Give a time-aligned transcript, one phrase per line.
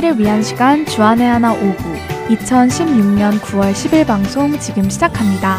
[0.00, 1.76] 씨를 위한 시간 주안의 하나 오구
[2.30, 5.58] 2016년 9월 10일 방송 지금 시작합니다.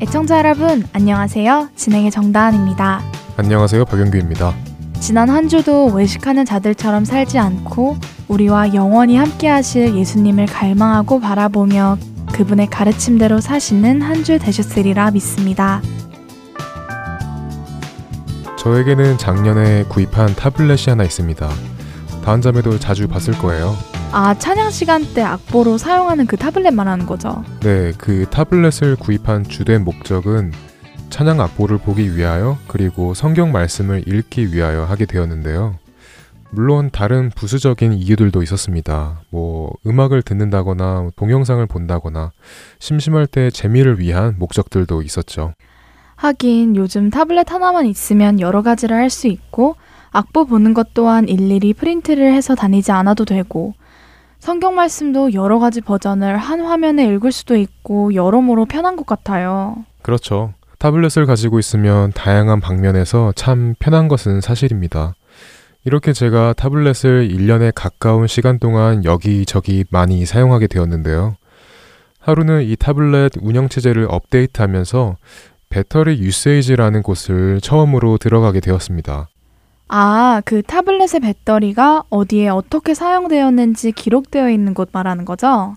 [0.00, 1.70] 애청자 여러분 안녕하세요.
[1.74, 3.00] 진행의 정다은입니다.
[3.36, 3.84] 안녕하세요.
[3.86, 4.54] 박영규입니다.
[5.00, 7.96] 지난 한 주도 외식하는 자들처럼 살지 않고
[8.28, 11.98] 우리와 영원히 함께 하실 예수님을 갈망하고 바라보며
[12.32, 15.80] 그분의 가르침대로 사시는 한 주 되셨으리라 믿습니다.
[18.66, 21.48] 저에게는 작년에 구입한 타블렛이 하나 있습니다.
[22.24, 23.76] 다은 자매도 자주 봤을 거예요.
[24.10, 27.44] 아, 찬양 시간 때 악보로 사용하는 그 타블렛 말하는 거죠?
[27.60, 30.52] 네, 그 타블렛을 구입한 주된 목적은
[31.10, 35.78] 찬양 악보를 보기 위하여 그리고 성경 말씀을 읽기 위하여 하게 되었는데요.
[36.50, 39.20] 물론 다른 부수적인 이유들도 있었습니다.
[39.30, 42.32] 뭐 음악을 듣는다거나 동영상을 본다거나
[42.80, 45.54] 심심할 때 재미를 위한 목적들도 있었죠.
[46.16, 49.76] 하긴 요즘 타블렛 하나만 있으면 여러 가지를 할 수 있고
[50.10, 53.74] 악보 보는 것 또한 일일이 프린트를 해서 다니지 않아도 되고
[54.38, 59.84] 성경 말씀도 여러 가지 버전을 한 화면에 읽을 수도 있고 여러모로 편한 것 같아요.
[60.02, 60.52] 그렇죠.
[60.78, 65.14] 타블렛을 가지고 있으면 다양한 방면에서 참 편한 것은 사실입니다.
[65.84, 71.36] 이렇게 제가 타블렛을 1년에 가까운 시간 동안 여기저기 많이 사용하게 되었는데요.
[72.20, 75.16] 하루는 이 타블렛 운영체제를 업데이트하면서
[75.68, 79.28] 배터리 유세이지라는 곳을 처음으로 들어가게 되었습니다.
[79.88, 85.76] 아, 그 타블렛의 배터리가 어디에 어떻게 사용되었는지 기록되어 있는 곳 말하는 거죠?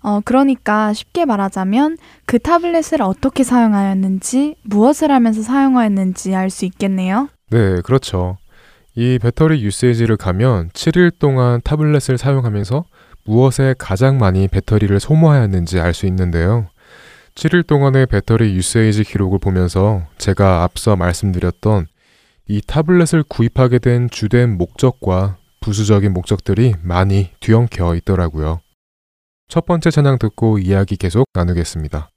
[0.00, 7.28] 어, 그러니까 쉽게 말하자면 그 타블렛을 어떻게 사용하였는지, 무엇을 하면서 사용하였는지 알 수 있겠네요.
[7.50, 8.36] 네, 그렇죠.
[8.94, 12.84] 이 배터리 유세이지를 가면 7일 동안 타블렛을 사용하면서
[13.24, 16.66] 무엇에 가장 많이 배터리를 소모하였는지 알 수 있는데요.
[17.38, 21.86] 7일 동안의 배터리 유세이지 기록을 보면서 제가 앞서 말씀드렸던
[22.48, 28.60] 이 타블렛을 구입하게 된 주된 목적과 부수적인 목적들이 많이 뒤엉켜 있더라고요.
[29.46, 32.10] 첫 번째 찬양 듣고 이야기 계속 나누겠습니다.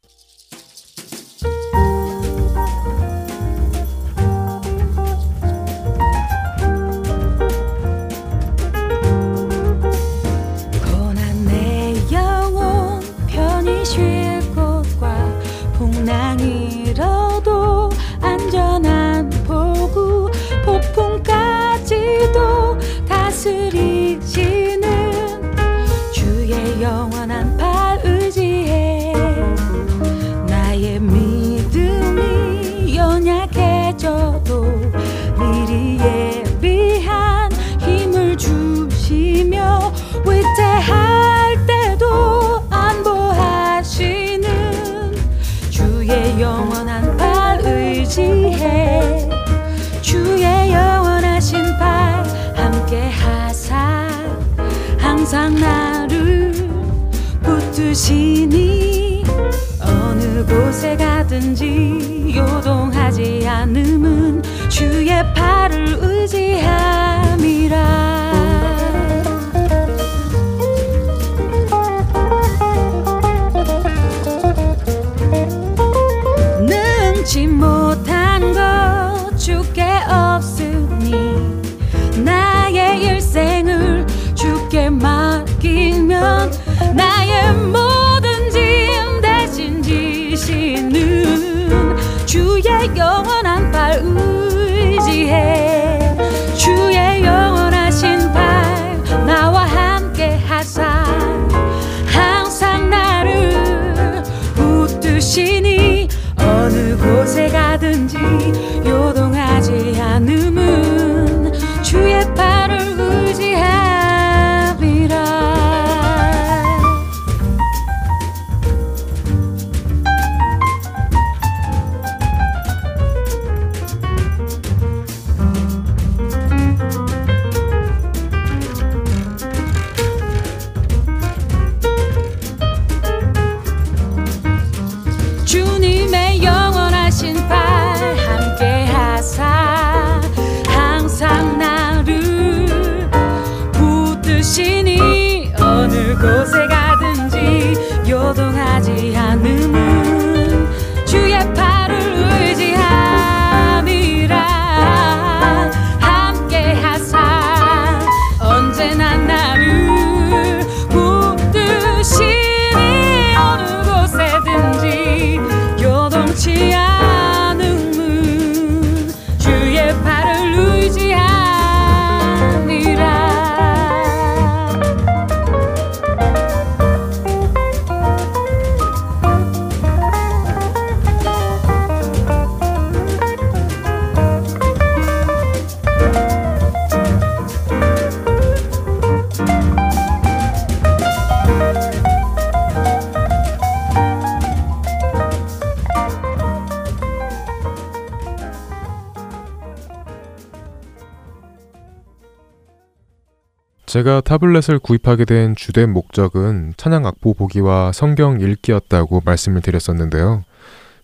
[203.91, 210.45] 제가 타블렛을 구입하게 된 주된 목적은 찬양 악보 보기와 성경 읽기였다고 말씀을 드렸었는데요.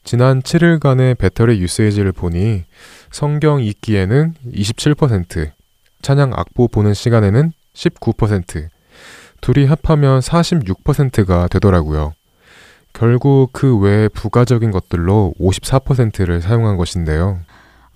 [0.05, 2.63] 지난 7일간의 배터리 유세이지를 보니
[3.11, 5.51] 성경 읽기에는 27%,
[6.01, 8.69] 찬양 악보 보는 시간에는 19%,
[9.41, 12.13] 둘이 합하면 46%가 되더라고요.
[12.93, 17.41] 결국 그 외에 부가적인 것들로 54%를 사용한 것인데요.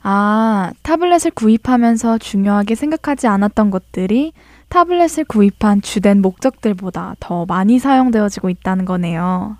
[0.03, 4.33] 아, 타블렛을 구입하면서 중요하게 생각하지 않았던 것들이
[4.71, 9.57] 타블렛을 구입한 주된 목적들보다 더 많이 사용되어지고 있다는 거네요.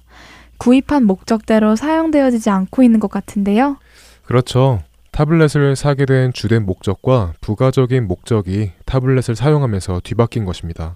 [0.58, 3.76] 구입한 목적대로 사용되어지지 않고 있는 것 같은데요.
[4.24, 4.80] 그렇죠.
[5.12, 10.96] 타블렛을 사게 된 주된 목적과 부가적인 목적이 타블렛을 사용하면서 뒤바뀐 것입니다.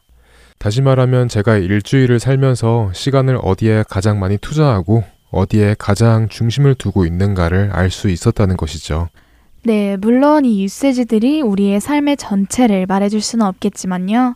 [0.59, 7.71] 다시 말하면 제가 일주일을 살면서 시간을 어디에 가장 많이 투자하고 어디에 가장 중심을 두고 있는가를
[7.73, 9.09] 알 수 있었다는 것이죠.
[9.67, 14.35] 네, 물론 이 유세지들이 우리의 삶의 전체를 말해줄 수는 없겠지만요.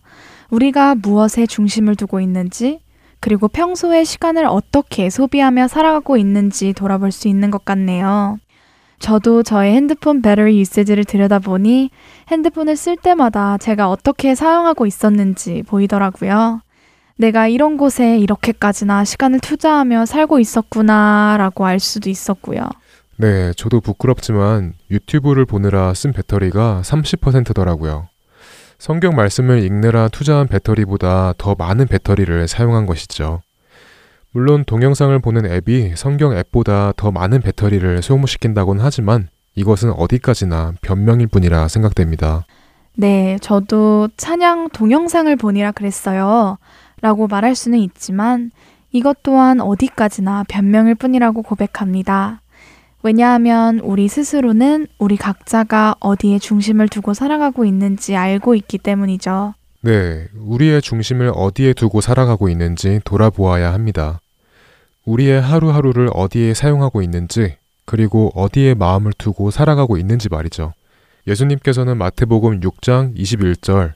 [0.49, 2.79] 우리가 무엇에 중심을 두고 있는지,
[3.19, 8.39] 그리고 평소에 시간을 어떻게 소비하며 살아가고 있는지 돌아볼 수 있는 것 같네요.
[8.97, 11.91] 저도 저의 핸드폰 배터리 유세지를 들여다보니
[12.31, 16.61] 핸드폰을 쓸 때마다 제가 어떻게 사용하고 있었는지 보이더라고요.
[17.17, 22.67] 내가 이런 곳에 이렇게까지나 시간을 투자하며 살고 있었구나 라고 알 수도 있었고요.
[23.21, 28.07] 네, 저도 부끄럽지만 유튜브를 보느라 쓴 배터리가 30%더라고요.
[28.77, 33.41] 성경 말씀을 읽느라 투자한 배터리보다 더 많은 배터리를 사용한 것이죠.
[34.31, 41.67] 물론 동영상을 보는 앱이 성경 앱보다 더 많은 배터리를 소모시킨다곤 하지만 이것은 어디까지나 변명일 뿐이라
[41.67, 42.45] 생각됩니다.
[42.95, 46.57] 네, 저도 찬양 동영상을 보니라 그랬어요.
[47.01, 48.51] 라고 말할 수는 있지만
[48.93, 52.39] 이것 또한 어디까지나 변명일 뿐이라고 고백합니다.
[53.01, 59.53] 왜냐하면 우리 스스로는 우리 각자가 어디에 중심을 두고 살아가고 있는지 알고 있기 때문이죠.
[59.81, 64.19] 네, 우리의 중심을 어디에 두고 살아가고 있는지 돌아보아야 합니다.
[65.05, 67.55] 우리의 하루하루를 어디에 사용하고 있는지,
[67.85, 70.73] 그리고 어디에 마음을 두고 살아가고 있는지 말이죠.
[71.25, 73.93] 예수님께서는 마태복음 6장 21절,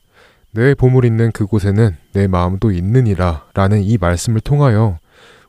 [0.51, 4.99] 내 보물 있는 그곳에는 내 마음도 있느니라 라는 이 말씀을 통하여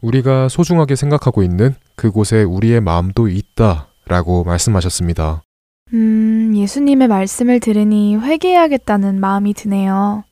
[0.00, 5.42] 우리가 소중하게 생각하고 있는 그곳에 우리의 마음도 있다 라고 말씀하셨습니다.
[5.92, 10.24] 음, 예수님의 말씀을 들으니 회개해야겠다는 마음이 드네요.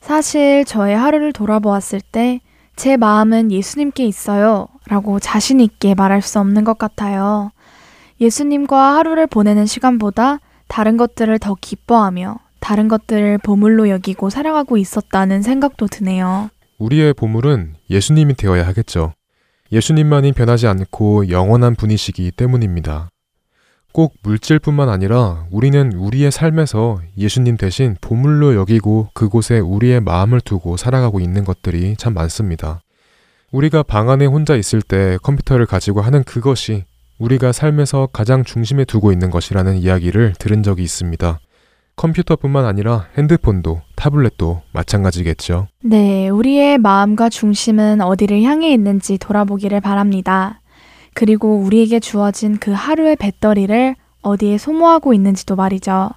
[0.00, 2.40] 사실 저의 하루를 돌아보았을 때
[2.76, 7.50] 제 마음은 예수님께 있어요 라고 자신있게 말할 수 없는 것 같아요.
[8.20, 15.86] 예수님과 하루를 보내는 시간보다 다른 것들을 더 기뻐하며 다른 것들을 보물로 여기고 살아가고 있었다는 생각도
[15.86, 16.50] 드네요.
[16.78, 19.12] 우리의 보물은 예수님이 되어야 하겠죠.
[19.72, 23.08] 예수님만이 변하지 않고 영원한 분이시기 때문입니다.
[23.92, 31.20] 꼭 물질뿐만 아니라 우리는 우리의 삶에서 예수님 대신 보물로 여기고 그곳에 우리의 마음을 두고 살아가고
[31.20, 32.80] 있는 것들이 참 많습니다.
[33.50, 36.84] 우리가 방 안에 혼자 있을 때 컴퓨터를 가지고 하는 그것이
[37.18, 41.38] 우리가 삶에서 가장 중심에 두고 있는 것이라는 이야기를 들은 적이 있습니다.
[42.02, 45.68] 컴퓨터뿐만 아니라 핸드폰도 타블렛도 마찬가지겠죠.
[45.84, 50.60] 네, 우리의 마음과 중심은 어디를 향해 있는지 돌아보기를 바랍니다.
[51.14, 56.10] 그리고 우리에게 주어진 그 하루의 배터리를 어디에 소모하고 있는지도 말이죠.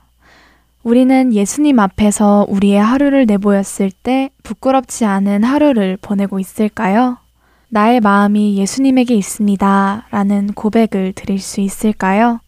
[0.81, 7.17] 우리는 예수님 앞에서 우리의 하루를 내보였을 때 부끄럽지 않은 하루를 보내고 있을까요?
[7.69, 10.07] 나의 마음이 예수님에게 있습니다.
[10.09, 12.39] 라는 고백을 드릴 수 있을까요?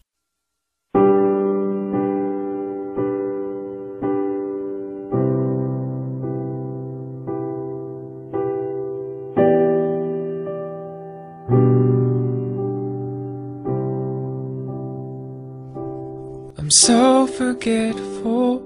[16.58, 18.58] I'm so forgetful,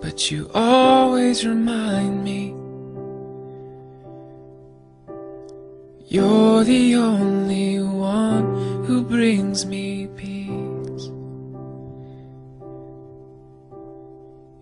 [0.00, 2.54] but you always remind me.
[6.06, 11.10] You're the only one who brings me peace.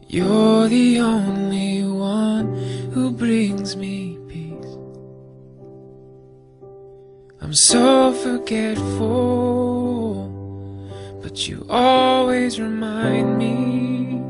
[0.08, 2.46] You're the only one
[2.92, 4.74] who brings me peace.
[7.42, 9.67] I'm so forgetful,
[11.46, 14.20] you always remind me.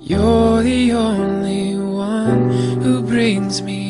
[0.00, 2.50] You're the only one
[2.80, 3.89] who brings me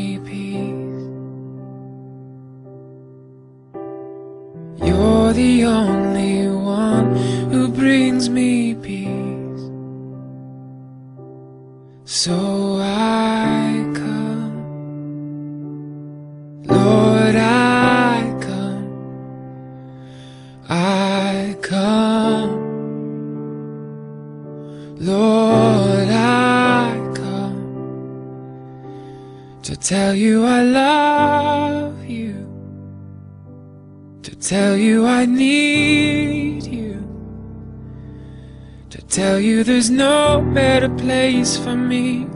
[41.00, 42.26] place for me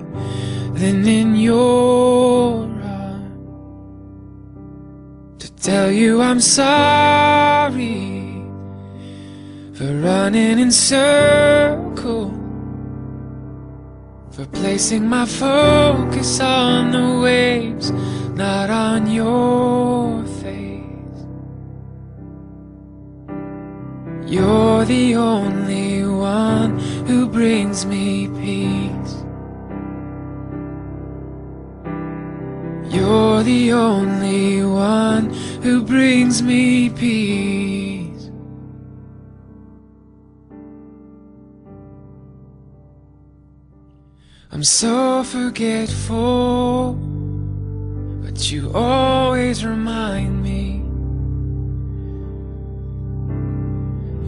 [0.80, 3.44] than in your arms,
[5.38, 7.94] to tell you I'm sorry
[9.74, 12.34] for running in circles
[14.34, 17.92] for placing my focus on the waves,
[18.34, 20.74] not on your face.
[24.26, 29.24] You're the only one who brings me peace.
[32.94, 35.30] You're the only one
[35.62, 38.30] who brings me peace.
[44.52, 46.94] I'm so forgetful,
[48.22, 50.63] but you always remind me.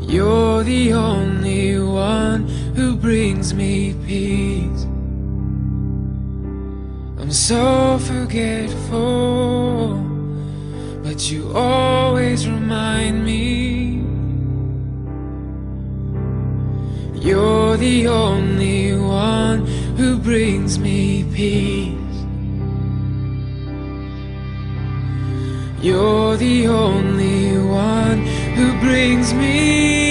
[0.06, 2.46] You're the only one
[2.76, 4.84] who brings me peace.
[7.18, 9.98] I'm so forgetful,
[11.02, 14.04] but you always remind me.
[17.20, 21.96] You're the only one who brings me peace.
[25.82, 28.05] You're the only one
[28.56, 30.05] who brings me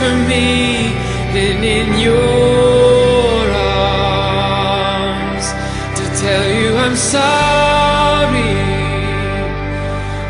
[0.00, 0.48] for me
[1.34, 3.44] than in your
[4.64, 5.46] arms,
[5.98, 8.56] to tell you I'm sorry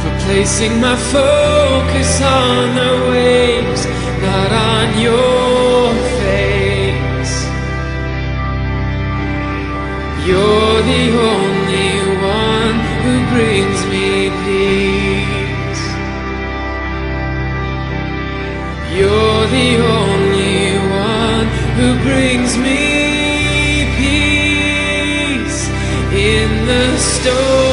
[0.01, 3.81] for placing my focus on the waves,
[4.23, 5.38] not on your
[27.21, 27.68] the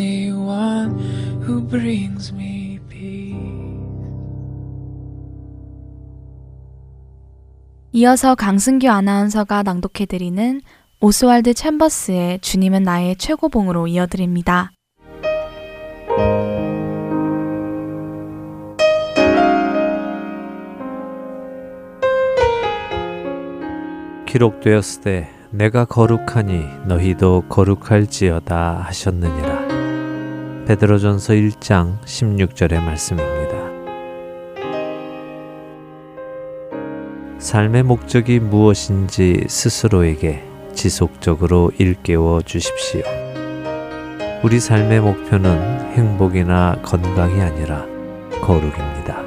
[0.00, 0.98] only one
[1.42, 3.36] who brings me peace.
[7.92, 10.60] 이어서 강승규 아나운서가 낭독해드리는
[11.00, 14.72] 오스왈드 챔버스의 주님은 나의 최고봉으로 이어드립니다.
[24.26, 29.59] 기록되었으되 내가 거룩하니 너희도 거룩할지어다 하셨느니라.
[30.70, 33.58] 베드로전서 1장 16절의 말씀입니다.
[37.40, 43.02] 삶의 목적이 무엇인지 스스로에게 지속적으로 일깨워 주십시오.
[44.44, 47.84] 우리 삶의 목표는 행복이나 건강이 아니라
[48.40, 49.24] 거룩입니다.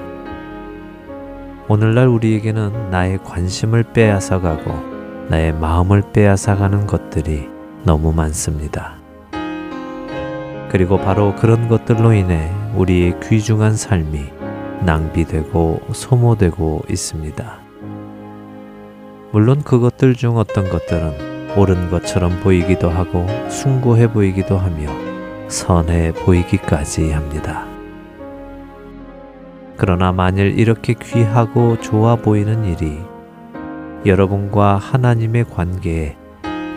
[1.68, 7.50] 오늘날 우리에게는 나의 관심을 빼앗아가고 나의 마음을 빼앗아가는 것들이
[7.84, 9.03] 너무 많습니다.
[10.74, 14.26] 그리고 바로 그런 것들로 인해 우리의 귀중한 삶이
[14.82, 17.60] 낭비되고 소모되고 있습니다.
[19.32, 24.90] 물론 그것들 중 어떤 것들은 옳은 것처럼 보이기도 하고 숭고해 보이기도 하며
[25.48, 27.68] 선해 보이기까지 합니다.
[29.78, 32.98] 그러나 만일 이렇게 귀하고 좋아 보이는 일이
[34.08, 36.18] 여러분과 하나님의 관계에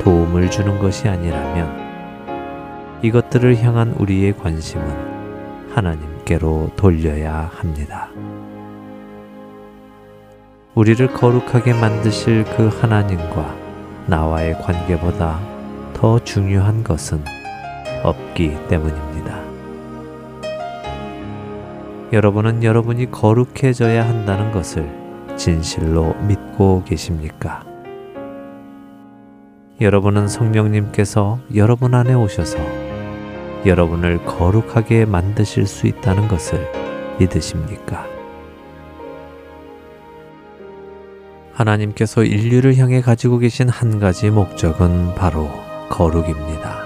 [0.03, 1.86] 도움을 주는 것이 아니라면
[3.03, 8.09] 이것들을 향한 우리의 관심은 하나님께로 돌려야 합니다.
[10.75, 13.55] 우리를 거룩하게 만드실 그 하나님과
[14.07, 15.41] 나와의 관계보다
[15.95, 17.23] 더 중요한 것은
[18.03, 19.41] 없기 때문입니다.
[22.13, 24.89] 여러분은 여러분이 거룩해져야 한다는 것을
[25.37, 27.65] 진실로 믿고 계십니까?
[29.81, 32.86] 여러분은 성령님께서 여러분 안에 오셔서
[33.67, 36.71] 여러분을 거룩하게 만드실 수 있다는 것을
[37.19, 38.07] 믿으십니까?
[41.53, 45.51] 하나님께서 인류를 향해 가지고 계신 한 가지 목적은 바로
[45.89, 46.85] 거룩입니다.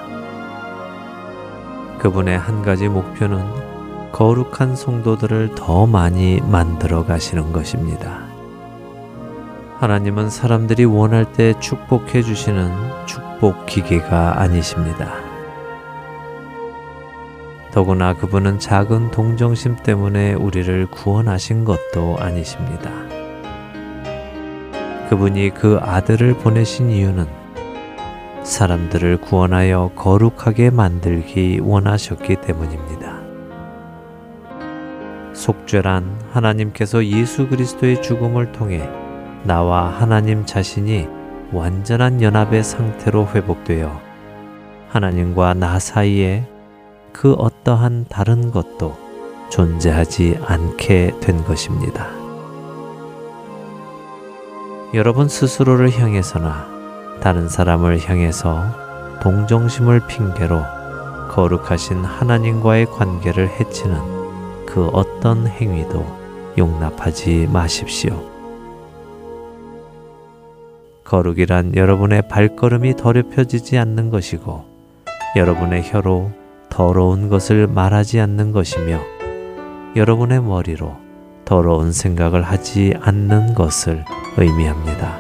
[1.99, 8.27] 그분의 한 가지 목표는 거룩한 성도들을 더 많이 만들어 가시는 것입니다.
[9.79, 12.71] 하나님은 사람들이 원할 때 축복해 주시는
[13.07, 15.30] 축복 기계가 아니십니다.
[17.73, 22.91] 더구나 그분은 작은 동정심 때문에 우리를 구원하신 것도 아니십니다.
[25.09, 27.27] 그분이 그 아들을 보내신 이유는
[28.43, 33.21] 사람들을 구원하여 거룩하게 만들기 원하셨기 때문입니다.
[35.33, 38.89] 속죄란 하나님께서 예수 그리스도의 죽음을 통해
[39.45, 41.09] 나와 하나님 자신이
[41.53, 44.01] 완전한 연합의 상태로 회복되어
[44.89, 46.47] 하나님과 나 사이에
[47.13, 48.97] 그 어떠한 다른 것도
[49.51, 52.09] 존재하지 않게 된 것입니다.
[54.95, 56.67] 여러분 스스로를 향해서나
[57.21, 60.63] 다른 사람을 향해서 동정심을 핑계로
[61.31, 66.05] 거룩하신 하나님과의 관계를 해치는 그 어떤 행위도
[66.59, 68.29] 용납하지 마십시오.
[71.05, 74.65] 거룩이란 여러분의 발걸음이 더럽혀지지 않는 것이고
[75.37, 76.31] 여러분의 혀로
[76.71, 79.01] 더러운 것을 말하지 않는 것이며
[79.97, 80.97] 여러분의 머리로
[81.45, 84.05] 더러운 생각을 하지 않는 것을
[84.39, 85.19] 의미합니다.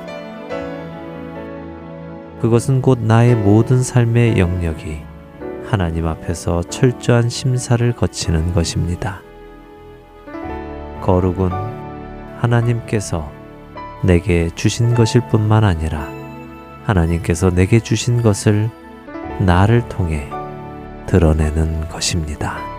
[2.40, 5.00] 그것은 곧 나의 모든 삶의 영역이
[5.66, 9.20] 하나님 앞에서 철저한 심사를 거치는 것입니다.
[11.02, 11.50] 거룩은
[12.38, 13.30] 하나님께서
[14.02, 16.08] 내게 주신 것일 뿐만 아니라
[16.84, 18.70] 하나님께서 내게 주신 것을
[19.40, 20.28] 나를 통해
[21.10, 22.69] 드러내는 것입니다.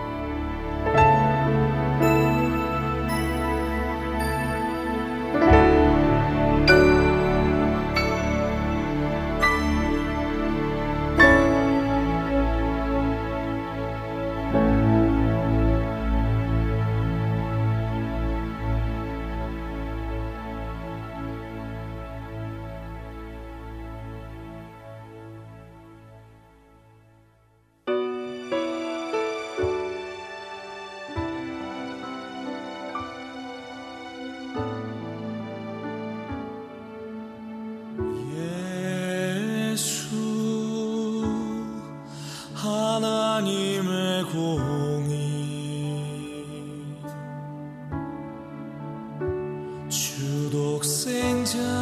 [50.52, 51.81] 独成长。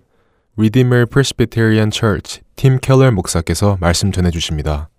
[0.57, 4.89] Redeemer Presbyterian Church 팀 켈러 목사께서 말씀 전해 주십니다.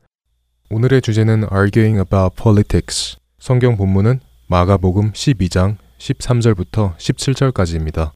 [0.71, 3.19] 오늘의 주제는 Arguing about Politics.
[3.39, 8.13] 성경 본문은 마가복음 12장 13절부터 17절까지입니다.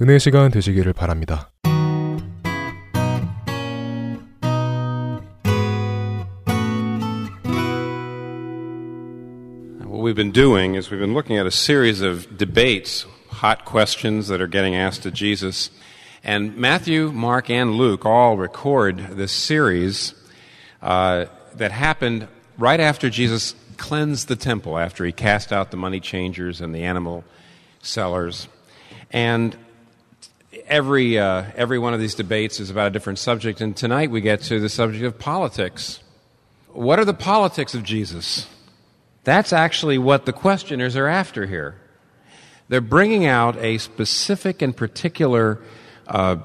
[0.00, 1.50] 은혜 시간 되시기를 바랍니다.
[9.84, 13.06] What we've been doing is we've been looking at a series of debates,
[13.42, 15.70] hot questions that are getting asked to Jesus.
[16.24, 20.14] And Matthew, Mark, and Luke all record this series
[20.80, 21.24] uh,
[21.56, 26.60] that happened right after Jesus cleansed the temple, after he cast out the money changers
[26.60, 27.24] and the animal
[27.82, 28.46] sellers.
[29.10, 29.56] And
[30.66, 33.60] every, uh, every one of these debates is about a different subject.
[33.60, 35.98] And tonight we get to the subject of politics.
[36.68, 38.46] What are the politics of Jesus?
[39.24, 41.80] That's actually what the questioners are after here.
[42.68, 45.58] They're bringing out a specific and particular
[46.12, 46.36] uh,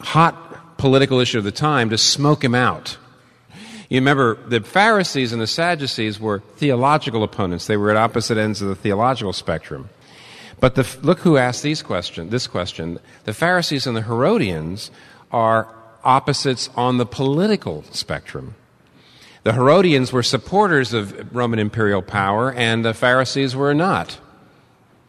[0.00, 2.96] hot political issue of the time to smoke him out.
[3.90, 7.66] You remember the Pharisees and the Sadducees were theological opponents.
[7.66, 9.90] They were at opposite ends of the theological spectrum.
[10.58, 12.98] But the, look who asked these question, this question.
[13.24, 14.90] The Pharisees and the Herodians
[15.32, 18.54] are opposites on the political spectrum.
[19.42, 24.18] The Herodians were supporters of Roman imperial power, and the Pharisees were not.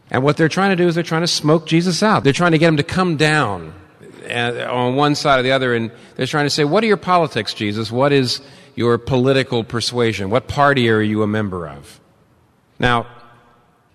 [0.10, 2.24] And what they're trying to do is they're trying to smoke Jesus out.
[2.24, 3.74] They're trying to get him to come down
[4.32, 6.98] Uh, on one side or the other, and they're trying to say, What are your
[6.98, 7.92] politics, Jesus?
[7.92, 8.42] What is
[8.76, 10.30] your political persuasion?
[10.30, 12.00] What party are you a member of?
[12.80, 13.08] Now,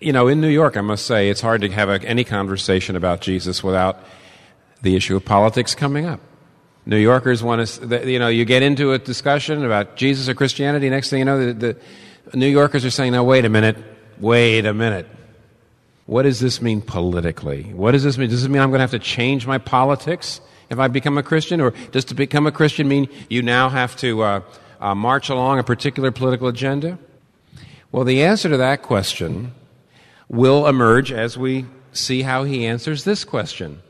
[0.01, 2.97] you know, in New York, I must say, it's hard to have a, any conversation
[2.97, 3.99] about Jesus without
[4.83, 6.21] the issue of politics coming up.
[6.85, 10.89] New Yorkers want to, you know, you get into a discussion about Jesus or Christianity,
[10.89, 11.77] next thing you know, the,
[12.29, 13.77] the New Yorkers are saying, now, wait a minute,
[14.21, 15.09] wait a minute.
[16.07, 17.65] What does this mean politically?
[17.65, 18.31] What does this mean?
[18.31, 20.41] Does this mean I'm going to have to change my politics
[20.71, 21.61] if I become a Christian?
[21.61, 24.41] Or does to become a Christian mean you now have to uh,
[24.81, 26.99] uh, march along a particular political agenda?
[27.91, 29.53] Well, the answer to that question
[30.29, 33.83] will emerge as we see how he answers this question.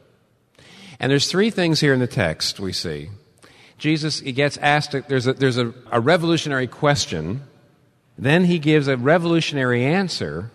[0.98, 3.10] And there's three things here in the text we see.
[3.78, 7.42] Jesus he gets asked, there's, a, there's a, a revolutionary question,
[8.16, 10.50] then he gives a revolutionary answer,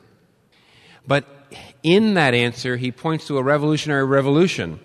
[1.06, 1.26] but
[1.84, 4.80] in that answer, he points to a revolutionary revolution.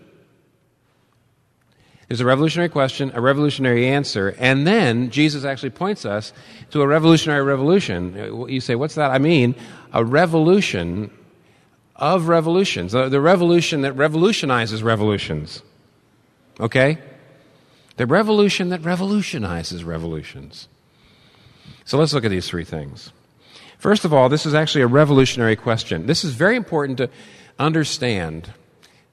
[2.08, 6.32] There's a revolutionary question, a revolutionary answer, and then Jesus actually points us
[6.70, 8.46] to a revolutionary revolution.
[8.48, 9.10] You say, what's that?
[9.10, 9.56] I mean,
[9.92, 11.10] a revolution
[11.96, 15.62] of revolutions, the revolution that revolutionizes revolutions.
[16.60, 16.98] Okay?
[17.96, 20.68] The revolution that revolutionizes revolutions.
[21.84, 23.12] So let's look at these three things.
[23.78, 26.06] First of all, this is actually a revolutionary question.
[26.06, 27.10] This is very important to
[27.58, 28.52] understand.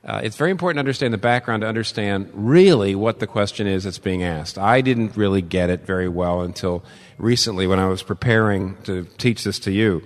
[0.05, 3.83] Uh, it's very important to understand the background to understand really what the question is
[3.83, 4.57] that's being asked.
[4.57, 6.83] I didn't really get it very well until
[7.17, 10.01] recently when I was preparing to teach this to you.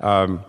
[0.00, 0.44] Um,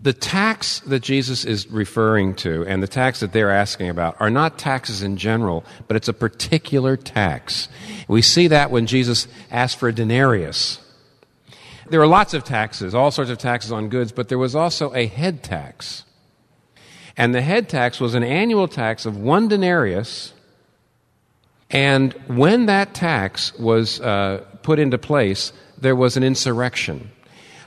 [0.00, 4.30] the tax that Jesus is referring to and the tax that they're asking about are
[4.30, 7.68] not taxes in general, but it's a particular tax.
[8.06, 10.80] We see that when Jesus asked for a denarius.
[11.88, 14.92] There were lots of taxes, all sorts of taxes on goods, but there was also
[14.94, 16.04] a head tax.
[17.16, 20.32] And the head tax was an annual tax of one denarius.
[21.70, 27.10] And when that tax was uh, put into place, there was an insurrection.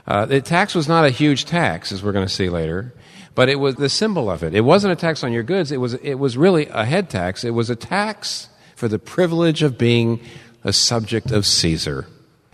[0.06, 2.94] Uh, the tax was not a huge tax, as we're going to see later,
[3.34, 4.54] but it was the symbol of it.
[4.54, 7.44] It wasn't a tax on your goods, it was, it was really a head tax.
[7.44, 10.20] It was a tax for the privilege of being
[10.64, 12.06] a subject of Caesar.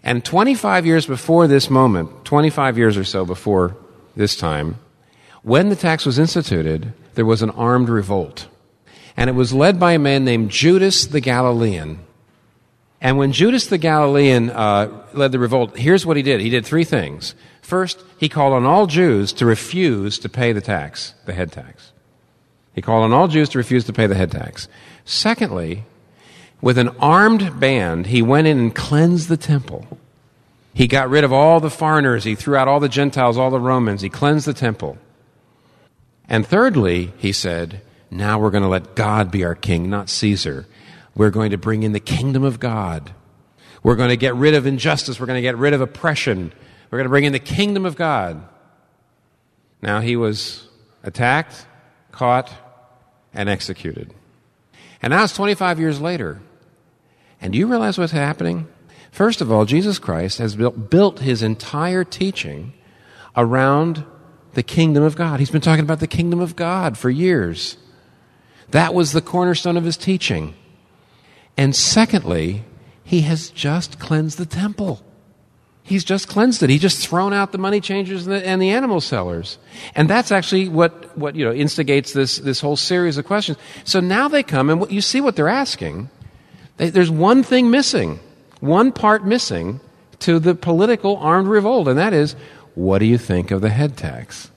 [0.07, 3.77] And 25 years before this moment, 25 years or so before
[4.14, 4.79] this time,
[5.42, 8.47] when the tax was instituted, there was an armed revolt.
[9.16, 11.99] And it was led by a man named Judas the Galilean.
[13.01, 16.40] And when Judas the Galilean uh, led the revolt, here's what he did.
[16.40, 17.35] He did three things.
[17.61, 21.92] First, he called on all Jews to refuse to pay the tax, the head tax.
[22.77, 24.69] He called on all Jews to refuse to pay the head tax.
[25.05, 25.85] Secondly,
[26.66, 29.87] with an armed band, he went in and cleansed the temple.
[30.74, 32.24] He got rid of all the foreigners.
[32.24, 34.00] He threw out all the Gentiles, all the Romans.
[34.02, 34.98] He cleansed the temple.
[36.29, 40.66] And thirdly, he said, now we're going to let God be our king, not Caesar.
[41.14, 43.12] We're going to bring in the kingdom of God.
[43.85, 45.20] We're going to get rid of injustice.
[45.20, 46.52] We're going to get rid of oppression.
[46.90, 48.42] We're going to bring in the kingdom of God.
[49.83, 50.66] Now he was
[51.05, 51.64] attacked,
[52.11, 52.52] caught,
[53.33, 54.12] and executed.
[55.00, 56.40] And now it's 25 years later.
[57.40, 58.68] And do you realize what's happening?
[59.11, 62.72] First of all, Jesus Christ has built, built his entire teaching
[63.37, 64.05] around
[64.55, 65.40] the kingdom of God.
[65.40, 67.77] He's been talking about the kingdom of God for years.
[68.70, 70.55] That was the cornerstone of his teaching.
[71.57, 72.64] And secondly,
[73.05, 75.03] he has just cleansed the temple.
[75.83, 76.70] He's just cleansed it.
[76.70, 79.59] He's just thrown out the money changers and the, and the, animal sellers.
[79.94, 83.57] And that's actually what, what you know, instigates this, this whole series of questions.
[83.85, 86.11] So now they come and what, you see what they're asking.
[86.76, 88.20] There's one thing missing,
[88.60, 89.80] one part missing
[90.20, 92.36] to the political armed revolt, and that is,
[92.74, 94.50] what do you think of the head tax?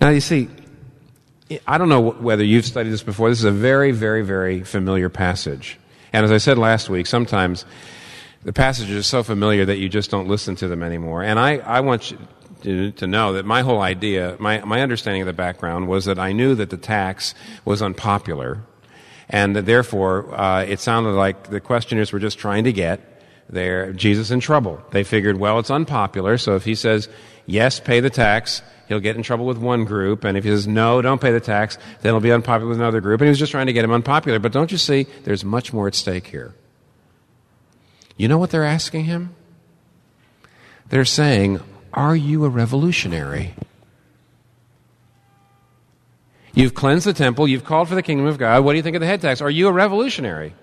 [0.00, 0.48] Now, you see,
[1.66, 3.30] I don't know whether you've studied this before.
[3.30, 5.78] This is a very, very, very familiar passage.
[6.12, 7.64] And as I said last week, sometimes
[8.44, 11.22] the passages are so familiar that you just don't listen to them anymore.
[11.22, 12.18] And I, I want you
[12.62, 16.18] to, to know that my whole idea, my, my understanding of the background was that
[16.18, 18.62] I knew that the tax was unpopular.
[19.30, 23.00] And therefore, uh, it sounded like the questioners were just trying to get
[23.50, 24.82] their Jesus in trouble.
[24.90, 27.08] They figured, well, it's unpopular, so if he says,
[27.46, 30.24] yes, pay the tax, he'll get in trouble with one group.
[30.24, 33.00] And if he says, no, don't pay the tax, then he'll be unpopular with another
[33.00, 33.20] group.
[33.20, 34.38] And he was just trying to get him unpopular.
[34.38, 36.54] But don't you see, there's much more at stake here.
[38.16, 39.34] You know what they're asking him?
[40.88, 41.60] They're saying,
[41.92, 43.54] Are you a revolutionary?
[46.58, 48.64] You've cleansed the temple, you've called for the kingdom of God.
[48.64, 49.40] What do you think of the head tax?
[49.40, 50.54] Are you a revolutionary?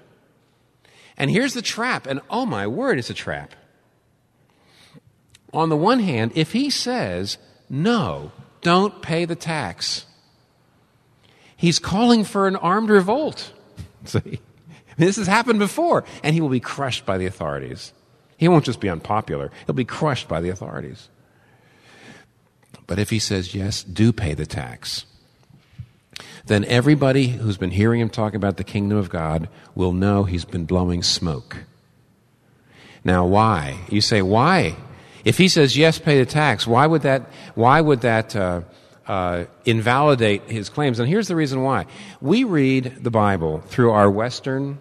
[1.15, 3.55] And here's the trap, and oh my word, it's a trap.
[5.53, 7.37] On the one hand, if he says,
[7.69, 10.05] No, don't pay the tax,
[11.55, 13.53] he's calling for an armed revolt.
[14.03, 14.41] See?
[14.97, 17.93] This has happened before, and he will be crushed by the authorities.
[18.35, 21.07] He won't just be unpopular, he'll be crushed by the authorities.
[22.85, 25.05] But if he says, yes, do pay the tax,
[26.47, 30.45] then everybody who's been hearing him talk about the kingdom of God will know he's
[30.45, 31.57] been blowing smoke.
[33.03, 33.79] Now, why?
[33.89, 34.75] You say, why?
[35.23, 38.61] If he says, yes, pay the tax, why would that, why would that uh,
[39.07, 40.99] uh, invalidate his claims?
[40.99, 41.87] And here's the reason why.
[42.21, 44.79] We read the Bible through our Western,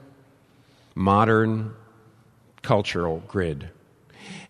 [0.94, 1.74] modern,
[2.62, 3.70] cultural grid.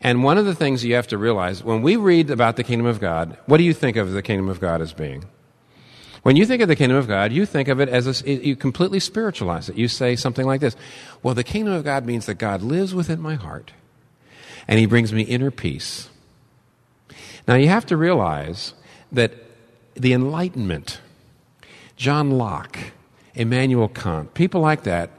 [0.01, 2.87] And one of the things you have to realize when we read about the kingdom
[2.87, 5.25] of God, what do you think of the kingdom of God as being?
[6.25, 8.57] When you think of the kingdom of God, you think of it as a, you
[8.57, 9.77] completely spiritualize it.
[9.77, 10.75] You say something like this
[11.23, 13.73] Well, the kingdom of God means that God lives within my heart
[14.67, 16.09] and he brings me inner peace.
[17.47, 18.73] Now, you have to realize
[19.13, 19.35] that
[19.93, 21.03] the Enlightenment,
[21.97, 22.79] John Locke,
[23.35, 25.11] Immanuel Kant, people like that,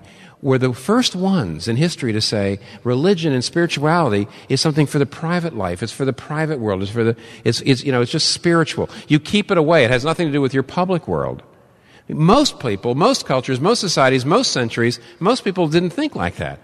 [0.41, 5.05] were the first ones in history to say religion and spirituality is something for the
[5.05, 5.81] private life.
[5.81, 6.81] It's for the private world.
[6.81, 8.89] It's for the, it's, it's, you know, it's just spiritual.
[9.07, 9.85] You keep it away.
[9.85, 11.41] It has nothing to do with your public world.
[12.07, 16.59] Most people, most cultures, most societies, most centuries, most people didn't think like that.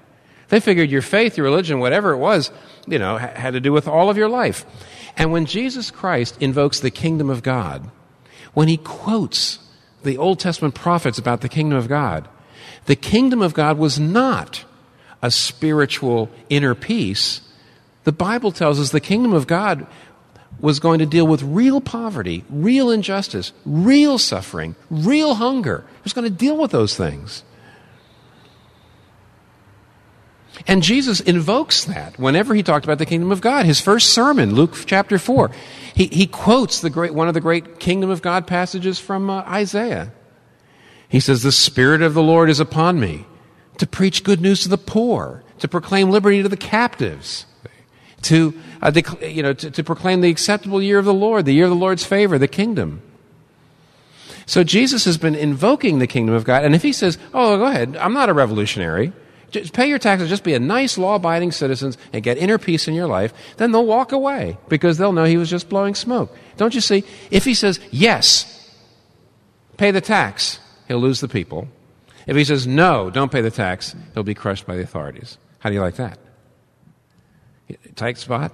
[0.50, 2.52] They figured your faith, your religion, whatever it was,
[2.86, 4.66] you know, had to do with all of your life.
[5.18, 7.90] And when Jesus Christ invokes the kingdom of God,
[8.54, 9.60] when he quotes
[10.04, 12.28] the Old Testament prophets about the kingdom of God,
[12.86, 14.66] the kingdom of God was not
[15.22, 17.42] a spiritual inner peace.
[18.04, 19.86] The Bible tells us the kingdom of God
[20.60, 25.86] was going to deal with real poverty, real injustice, real suffering, real hunger.
[26.00, 27.44] It was going to deal with those things.
[30.68, 33.66] And Jesus invokes that whenever he talked about the kingdom of God.
[33.66, 35.50] His first sermon, Luke chapter 4,
[35.96, 39.42] he, he quotes the great, one of the great kingdom of God passages from uh,
[39.42, 40.12] Isaiah.
[41.12, 43.26] He says, The Spirit of the Lord is upon me
[43.78, 47.46] to preach good news to the poor, to proclaim liberty to the captives,
[48.24, 51.54] to, uh, dec- you know, to, to proclaim the acceptable year of the Lord, the
[51.54, 53.02] year of the Lord's favor, the kingdom.
[54.46, 56.64] So Jesus has been invoking the kingdom of God.
[56.64, 59.12] And if he says, Oh, go ahead, I'm not a revolutionary,
[59.52, 62.88] just pay your taxes, just be a nice law abiding citizen and get inner peace
[62.88, 66.34] in your life, then they'll walk away because they'll know he was just blowing smoke.
[66.56, 67.04] Don't you see?
[67.32, 68.74] If he says, Yes,
[69.76, 70.60] pay the tax,
[70.92, 71.70] he'll lose the people.
[72.28, 75.38] If he says, no, don't pay the tax, he'll be crushed by the authorities.
[75.60, 76.20] How do you like that?
[77.96, 78.54] Tight spot?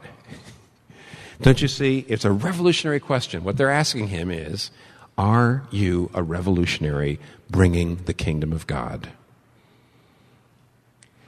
[1.41, 2.05] Don't you see?
[2.07, 3.43] It's a revolutionary question.
[3.43, 4.70] What they're asking him is,
[5.18, 9.09] are you a revolutionary bringing the kingdom of God?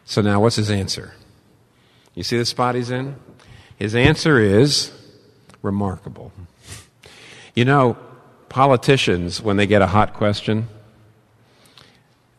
[0.06, 1.14] So now, what's his answer?
[2.14, 3.16] You see the spot he's in?
[3.78, 4.92] His answer is
[5.64, 6.32] remarkable.
[7.56, 7.98] You know,
[8.50, 10.68] politicians, when they get a hot question,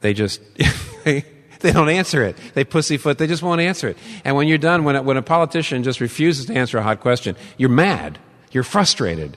[0.01, 0.40] they just
[1.05, 1.24] they
[1.61, 2.36] don't answer it.
[2.55, 3.18] They pussyfoot.
[3.18, 3.98] They just won't answer it.
[4.24, 7.01] And when you're done, when a, when a politician just refuses to answer a hot
[7.01, 8.18] question, you're mad.
[8.51, 9.36] You're frustrated.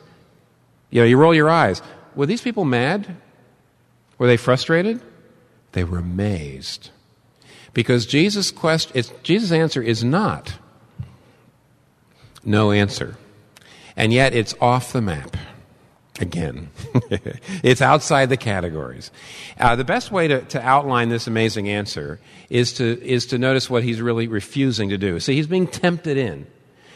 [0.89, 1.81] You know, you roll your eyes.
[2.15, 3.17] Were these people mad?
[4.17, 5.01] Were they frustrated?
[5.73, 6.91] They were amazed.
[7.73, 10.53] Because Jesus' question, Jesus' answer is not
[12.45, 13.17] no answer.
[13.95, 15.35] And yet it's off the map.
[16.19, 16.69] Again,
[17.63, 19.09] it's outside the categories.
[19.59, 22.19] Uh, the best way to, to outline this amazing answer
[22.51, 25.19] is to, is to notice what he's really refusing to do.
[25.19, 26.45] See, he's being tempted in.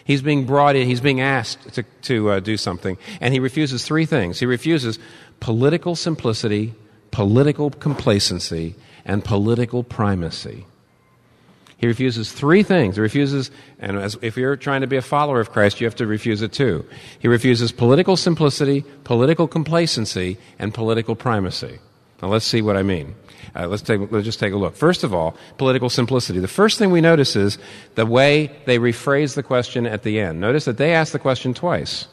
[0.06, 0.88] He's being brought in.
[0.88, 2.98] He's being asked to, to uh, do something.
[3.20, 4.40] And he refuses three things.
[4.40, 5.00] He refuses
[5.40, 6.76] political simplicity,
[7.10, 10.68] political complacency, and political primacy.
[11.78, 12.96] He refuses three things.
[12.96, 15.96] He refuses, and as, if you're trying to be a follower of Christ, you have
[15.96, 16.86] to refuse it too.
[17.20, 21.80] He refuses political simplicity, political complacency, and political primacy.
[22.22, 23.14] Now let's see what I mean.
[23.56, 24.76] Uh, let's, take, let's just take a look.
[24.76, 26.40] First of all, political simplicity.
[26.40, 27.60] The first thing we notice is
[27.94, 30.40] the way they rephrase the question at the end.
[30.40, 32.08] Notice that they ask the question twice.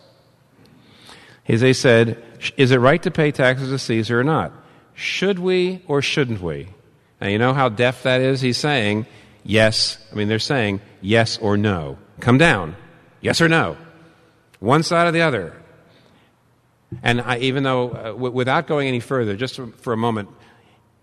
[1.49, 2.23] As they said,
[2.57, 4.53] Is it right to pay taxes to Caesar or not?
[4.95, 6.69] Should we or shouldn't we?
[7.21, 8.41] Now, you know how deaf that is?
[8.41, 9.07] He's saying,
[9.45, 9.99] yes.
[10.11, 11.99] I mean, they're saying yes or no.
[12.21, 12.75] Come down.
[13.21, 13.77] Yes or no.
[14.61, 15.55] One side or the other.
[17.03, 20.29] And I, even though, uh, w- without going any further, just for, for a moment,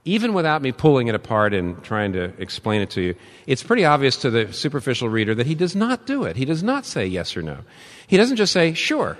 [0.06, 3.16] even without me pulling it apart and trying to explain it to you,
[3.46, 6.36] it's pretty obvious to the superficial reader that he does not do it.
[6.36, 7.60] He does not say yes or no.
[8.08, 9.18] He doesn't just say, sure.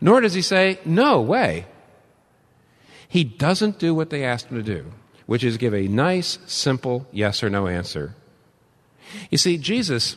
[0.00, 1.66] Nor does he say, no way.
[3.08, 4.92] He doesn't do what they asked him to do,
[5.28, 8.14] which is give a nice, simple yes or no answer.
[9.28, 10.16] You see, Jesus,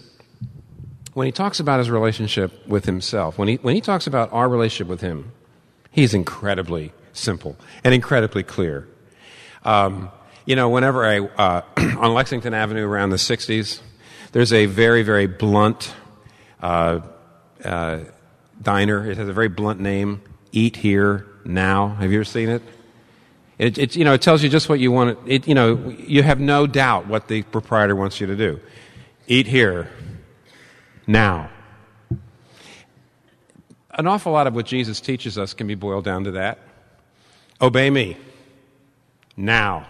[1.14, 4.48] when he talks about his relationship with himself, when he, when he talks about our
[4.48, 5.34] relationship with him,
[5.92, 8.88] he's incredibly simple and incredibly clear.
[9.66, 10.10] Um,
[10.46, 11.62] you know, whenever I, uh,
[12.00, 13.82] on Lexington Avenue around the 60s,
[14.32, 15.94] there's a very, very blunt
[16.62, 17.02] uh,
[17.66, 18.00] uh,
[18.62, 19.12] diner.
[19.12, 20.22] It has a very blunt name,
[20.54, 21.90] Eat Here Now.
[21.96, 22.62] Have you ever seen it?
[23.62, 25.20] It, it, you know, it tells you just what you want.
[25.28, 28.60] It, you know, you have no doubt what the proprietor wants you to do.
[29.28, 29.88] Eat here,
[31.06, 31.48] now.
[33.92, 36.58] An awful lot of what Jesus teaches us can be boiled down to that.
[37.62, 38.18] Obey me,
[39.38, 39.88] now.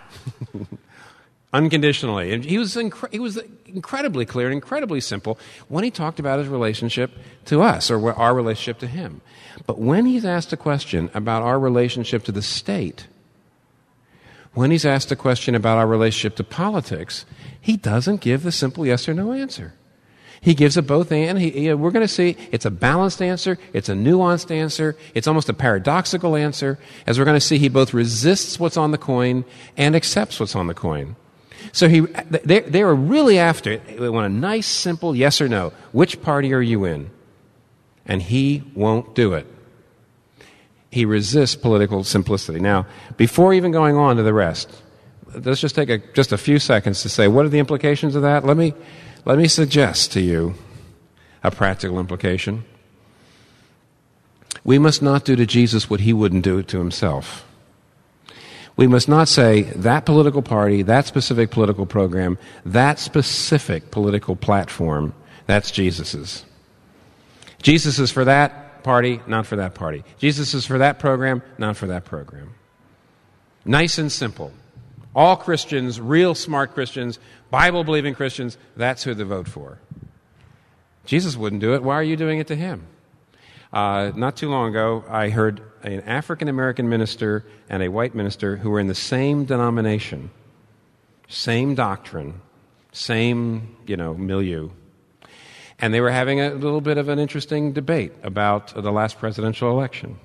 [1.54, 2.34] Unconditionally.
[2.34, 6.40] And he was, incre- he was incredibly clear and incredibly simple when he talked about
[6.40, 7.12] his relationship
[7.46, 9.22] to us or our relationship to him.
[9.66, 13.08] But when he's asked a question about our relationship to the state,
[14.54, 17.26] when he's asked a question about our relationship to politics,
[17.60, 19.74] he doesn't give the simple yes or no answer.
[20.41, 21.38] He gives a both and.
[21.38, 25.28] He, he, we're going to see it's a balanced answer, it's a nuanced answer, it's
[25.28, 26.80] almost a paradoxical answer.
[27.06, 29.45] As we're going to see, he both resists what's on the coin
[29.78, 31.16] and accepts what's on the coin.
[31.74, 33.99] So he, they, they were really after it.
[33.99, 35.74] They want a nice, simple yes or no.
[35.91, 37.12] Which party are you in?
[38.08, 39.45] And he won't do it.
[40.92, 42.60] He resists political simplicity.
[42.60, 42.86] Now,
[43.18, 44.70] before even going on to the rest,
[45.34, 48.22] let's just take a, just a few seconds to say what are the implications of
[48.24, 48.46] that.
[48.46, 48.74] Let me,
[49.26, 50.56] let me suggest to you
[51.44, 52.66] a practical implication.
[54.64, 57.48] We must not do to Jesus what he wouldn't do to himself.
[58.76, 65.14] We must not say that political party, that specific political program, that specific political platform,
[65.46, 66.46] that's Jesus's.
[67.62, 70.04] Jesus is for that party, not for that party.
[70.18, 72.54] Jesus is for that program, not for that program.
[73.66, 74.52] Nice and simple.
[75.16, 77.20] All Christians, real smart Christians,
[77.50, 79.80] Bible believing Christians, that's who to vote for.
[81.06, 81.84] Jesus wouldn't do it.
[81.84, 82.88] Why are you doing it to him?
[83.74, 88.58] Uh, not too long ago, I heard an African American minister and a white minister
[88.58, 90.30] who were in the same denomination,
[91.30, 92.42] same doctrine,
[92.92, 94.70] same, you know, milieu.
[95.82, 99.72] And they were having a little bit of an interesting debate about the last presidential
[99.72, 100.20] election.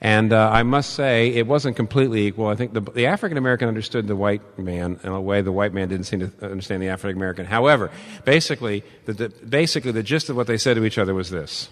[0.00, 2.48] And uh, I must say, it wasn't completely equal.
[2.48, 5.72] I think the, the African American understood the white man in a way the white
[5.72, 7.46] man didn't seem to understand the African American.
[7.46, 7.90] However,
[8.24, 11.70] basically the, the, basically, the gist of what they said to each other was this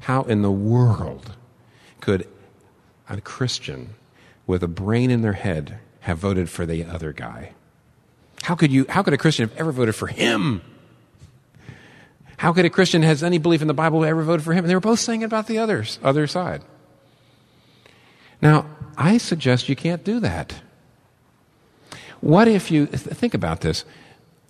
[0.00, 1.32] How in the world
[2.00, 2.28] could
[3.08, 3.94] a Christian
[4.46, 7.52] with a brain in their head have voted for the other guy?
[8.42, 10.60] How could, you, how could a Christian have ever voted for him?
[12.44, 14.66] How could a Christian has any belief in the Bible ever voted for him?
[14.66, 16.60] And they were both saying about the others, other side.
[18.42, 18.66] Now,
[18.98, 20.54] I suggest you can't do that.
[22.20, 23.86] What if you think about this?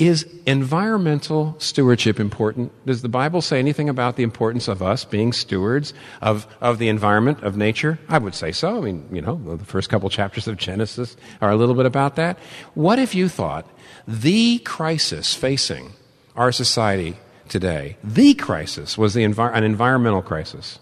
[0.01, 2.73] Is environmental stewardship important?
[2.85, 6.89] Does the Bible say anything about the importance of us being stewards of, of the
[6.89, 8.01] environment, of nature?
[8.09, 8.77] I would say so.
[8.77, 12.17] I mean, you know, the first couple chapters of Genesis are a little bit about
[12.17, 12.41] that.
[12.75, 13.71] What if you thought
[14.09, 15.93] the crisis facing
[16.35, 17.19] our society
[17.49, 20.79] today, the crisis was the envi- an environmental crisis?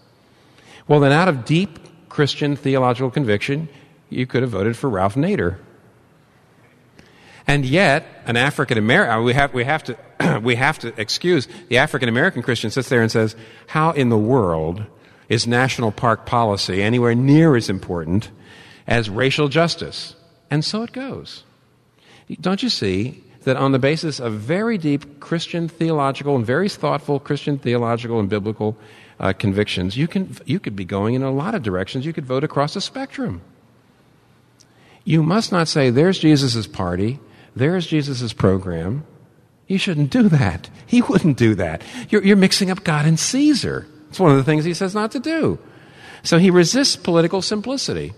[0.87, 3.69] Well, then, out of deep Christian theological conviction,
[4.09, 5.57] you could have voted for Ralph Nader.
[7.47, 11.47] And yet, an African American, uh, we have, we, have to, we have to excuse
[11.67, 13.35] the African American Christian sits there and says,
[13.67, 14.83] How in the world
[15.29, 18.29] is national park policy anywhere near as important
[18.87, 20.15] as racial justice?
[20.49, 21.43] And so it goes.
[22.39, 27.19] Don't you see that on the basis of very deep Christian theological and very thoughtful
[27.19, 28.77] Christian theological and biblical
[29.19, 32.05] uh, convictions, you, can, you could be going in a lot of directions.
[32.05, 33.41] You could vote across the spectrum.
[35.03, 37.19] You must not say, there's Jesus' party,
[37.55, 39.05] there's Jesus' program.
[39.67, 40.69] You shouldn't do that.
[40.85, 41.81] He wouldn't do that.
[42.09, 43.87] You're, you're mixing up God and Caesar.
[44.09, 45.57] It's one of the things he says not to do.
[46.21, 48.13] So he resists political simplicity.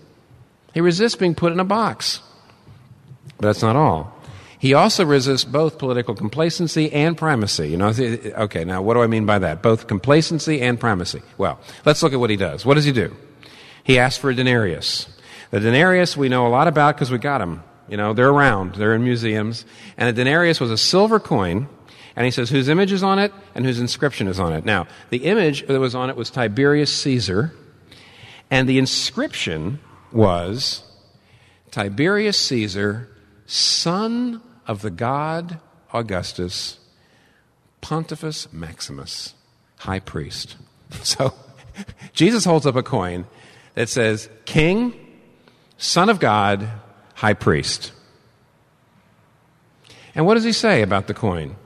[0.74, 2.20] He resists being put in a box.
[3.38, 4.15] But that's not all.
[4.58, 7.68] He also resists both political complacency and primacy.
[7.68, 9.62] You know, okay, now what do I mean by that?
[9.62, 11.22] Both complacency and primacy.
[11.36, 12.64] Well, let's look at what he does.
[12.64, 13.14] What does he do?
[13.84, 15.08] He asks for a denarius.
[15.50, 17.62] The denarius we know a lot about because we got them.
[17.88, 19.64] You know, they're around, they're in museums.
[19.96, 21.68] And a denarius was a silver coin,
[22.16, 24.64] And he says, whose image is on it and whose inscription is on it.
[24.64, 27.52] Now, the image that was on it was Tiberius Caesar,
[28.50, 29.80] and the inscription
[30.10, 30.82] was
[31.70, 33.10] Tiberius Caesar,
[33.44, 35.60] son of the god
[35.92, 36.78] Augustus,
[37.80, 39.34] Pontifex Maximus,
[39.78, 40.56] high priest.
[41.02, 41.34] So
[42.12, 43.26] Jesus holds up a coin
[43.74, 44.94] that says, King,
[45.78, 46.68] Son of God,
[47.14, 47.92] High Priest.
[50.14, 51.56] And what does he say about the coin?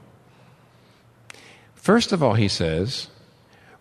[1.74, 3.08] First of all, he says,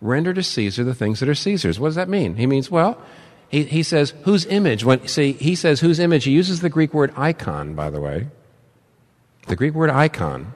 [0.00, 1.78] render to Caesar the things that are Caesar's.
[1.78, 2.36] What does that mean?
[2.36, 3.00] He means, well,
[3.48, 4.84] he, he says, whose image?
[4.84, 6.24] When, see, he says, whose image?
[6.24, 8.28] He uses the Greek word icon, by the way.
[9.50, 10.52] The Greek word icon.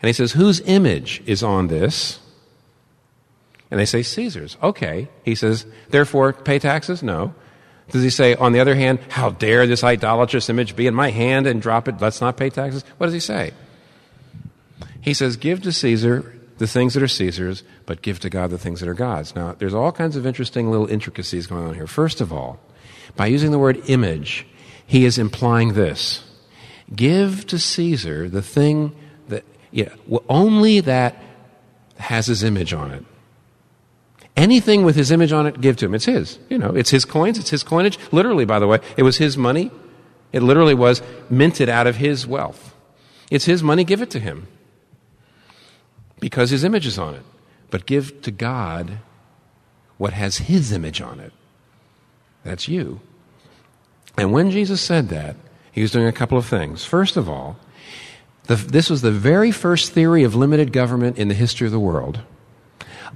[0.00, 2.20] And he says, whose image is on this?
[3.70, 4.56] And they say, Caesar's.
[4.62, 5.08] Okay.
[5.26, 7.02] He says, therefore, pay taxes?
[7.02, 7.34] No.
[7.90, 11.10] Does he say, on the other hand, how dare this idolatrous image be in my
[11.10, 12.00] hand and drop it?
[12.00, 12.82] Let's not pay taxes?
[12.96, 13.52] What does he say?
[15.02, 18.58] He says, give to Caesar the things that are Caesar's, but give to God the
[18.58, 19.34] things that are God's.
[19.36, 21.86] Now, there's all kinds of interesting little intricacies going on here.
[21.86, 22.58] First of all,
[23.16, 24.46] by using the word image,
[24.86, 26.24] he is implying this
[26.94, 28.94] give to Caesar the thing
[29.28, 29.90] that, yeah,
[30.28, 31.16] only that
[31.98, 33.04] has his image on it.
[34.36, 35.94] Anything with his image on it, give to him.
[35.94, 36.38] It's his.
[36.48, 37.98] You know, it's his coins, it's his coinage.
[38.10, 39.70] Literally, by the way, it was his money.
[40.32, 42.74] It literally was minted out of his wealth.
[43.30, 44.46] It's his money, give it to him.
[46.20, 47.22] Because his image is on it.
[47.70, 48.98] But give to God
[49.98, 51.32] what has his image on it.
[52.44, 53.00] That's you.
[54.16, 55.36] And when Jesus said that,
[55.72, 56.84] he was doing a couple of things.
[56.84, 57.56] First of all,
[58.44, 61.78] the, this was the very first theory of limited government in the history of the
[61.78, 62.20] world.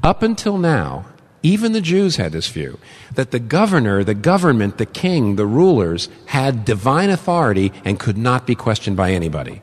[0.02, 1.06] Up until now,
[1.42, 2.78] even the Jews had this view
[3.14, 8.46] that the governor, the government, the king, the rulers had divine authority and could not
[8.46, 9.60] be questioned by anybody.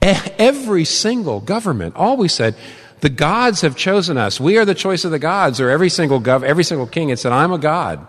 [0.00, 2.54] Every single government always said,
[3.00, 4.38] the gods have chosen us.
[4.38, 5.60] We are the choice of the gods.
[5.60, 8.06] Or every single gov- every single king had said, I'm a god.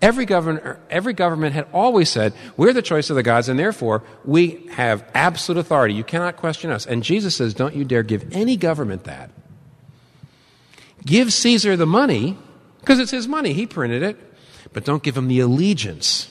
[0.00, 4.04] Every governor, every government had always said, we're the choice of the gods, and therefore
[4.24, 5.94] we have absolute authority.
[5.94, 6.86] You cannot question us.
[6.86, 9.30] And Jesus says, don't you dare give any government that.
[11.04, 12.36] Give Caesar the money,
[12.80, 13.52] because it's his money.
[13.52, 14.16] He printed it.
[14.72, 16.28] But don't give him the allegiance.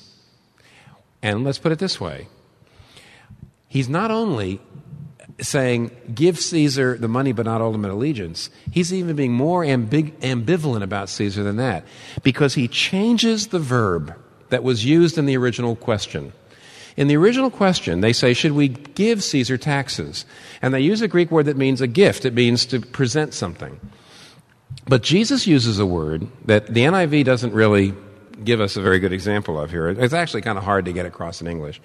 [1.22, 2.28] And let's put it this way
[3.68, 4.62] He's not only
[5.40, 11.10] saying, give Caesar the money but not ultimate allegiance, he's even being more ambivalent about
[11.10, 11.86] Caesar than that
[12.24, 14.16] because he changes the verb
[14.50, 16.34] that was used in the original question.
[16.96, 20.26] In the original question, they say, Should we give Caesar taxes?
[20.64, 23.80] And they use a Greek word that means a gift, it means to present something.
[24.88, 27.94] But Jesus uses a word that the NIV doesn't really
[28.44, 29.90] give us a very good example of here.
[29.90, 31.82] It's actually kind of hard to get across in English.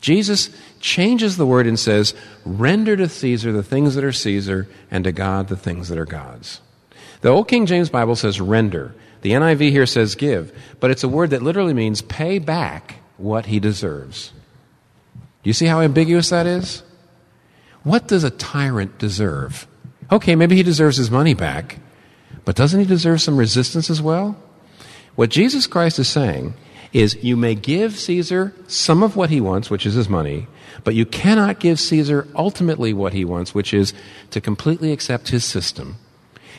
[0.00, 0.50] Jesus
[0.80, 5.12] changes the word and says, Render to Caesar the things that are Caesar, and to
[5.12, 6.60] God the things that are God's.
[7.20, 8.94] The Old King James Bible says render.
[9.22, 13.46] The NIV here says give, but it's a word that literally means pay back what
[13.46, 14.32] he deserves.
[15.42, 16.82] Do you see how ambiguous that is?
[17.82, 19.66] What does a tyrant deserve?
[20.12, 21.78] Okay, maybe he deserves his money back,
[22.44, 24.36] but doesn't he deserve some resistance as well?
[25.16, 26.54] What Jesus Christ is saying
[26.92, 30.46] is you may give Caesar some of what he wants, which is his money,
[30.84, 33.92] but you cannot give Caesar ultimately what he wants, which is
[34.30, 35.96] to completely accept his system.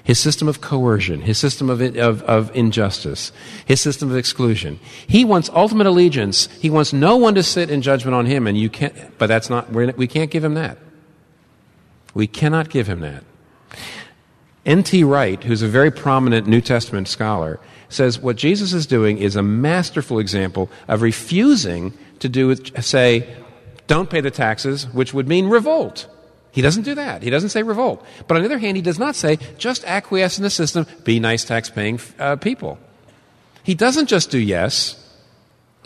[0.03, 3.32] His system of coercion, his system of, of, of injustice,
[3.66, 4.80] his system of exclusion.
[5.05, 6.47] He wants ultimate allegiance.
[6.62, 9.49] He wants no one to sit in judgment on him, and you can't, but that's
[9.49, 10.78] not, we can't give him that.
[12.14, 13.24] We cannot give him that.
[14.66, 15.03] N.T.
[15.03, 19.43] Wright, who's a very prominent New Testament scholar, says what Jesus is doing is a
[19.43, 23.35] masterful example of refusing to do say,
[23.88, 26.07] don't pay the taxes, which would mean revolt.
[26.51, 27.21] He doesn't do that.
[27.21, 28.03] He doesn't say revolt.
[28.27, 31.19] But on the other hand, he does not say just acquiesce in the system, be
[31.19, 32.79] nice tax paying uh, people.
[33.63, 34.95] He doesn't just do yes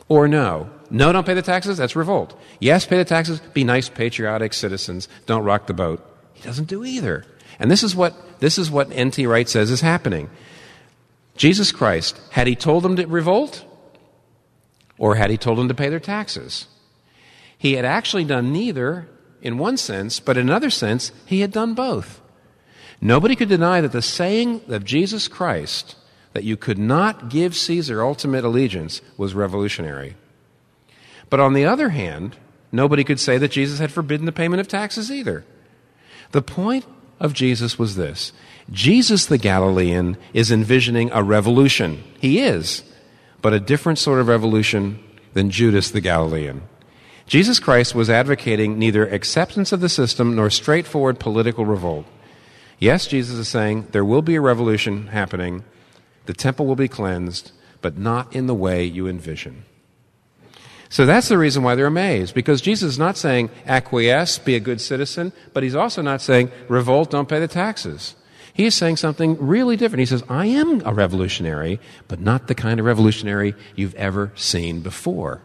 [0.07, 0.69] or no.
[0.89, 2.37] No, don't pay the taxes, that's revolt.
[2.59, 6.05] Yes, pay the taxes, be nice, patriotic citizens, don't rock the boat.
[6.33, 7.25] He doesn't do either.
[7.59, 9.25] And this is what, this is what N.T.
[9.25, 10.29] Wright says is happening.
[11.41, 13.65] Jesus Christ, had he told them to revolt?
[14.99, 16.67] Or had he told them to pay their taxes?
[17.57, 19.09] He had actually done neither
[19.41, 22.21] in one sense, but in another sense, he had done both.
[23.01, 25.95] Nobody could deny that the saying of Jesus Christ
[26.33, 30.15] that you could not give Caesar ultimate allegiance was revolutionary.
[31.31, 32.37] But on the other hand,
[32.71, 35.43] nobody could say that Jesus had forbidden the payment of taxes either.
[36.33, 36.85] The point
[37.19, 38.31] of Jesus was this
[38.71, 42.03] Jesus the Galilean is envisioning a revolution.
[42.19, 42.83] He is,
[43.41, 45.03] but a different sort of revolution
[45.33, 46.63] than Judas the Galilean.
[47.27, 52.05] Jesus Christ was advocating neither acceptance of the system nor straightforward political revolt.
[52.79, 55.63] Yes, Jesus is saying there will be a revolution happening,
[56.25, 57.51] the temple will be cleansed,
[57.81, 59.65] but not in the way you envision.
[60.89, 64.59] So that's the reason why they're amazed, because Jesus is not saying acquiesce, be a
[64.59, 68.15] good citizen, but he's also not saying revolt, don't pay the taxes.
[68.61, 70.01] He is saying something really different.
[70.01, 74.81] He says, I am a revolutionary, but not the kind of revolutionary you've ever seen
[74.81, 75.41] before.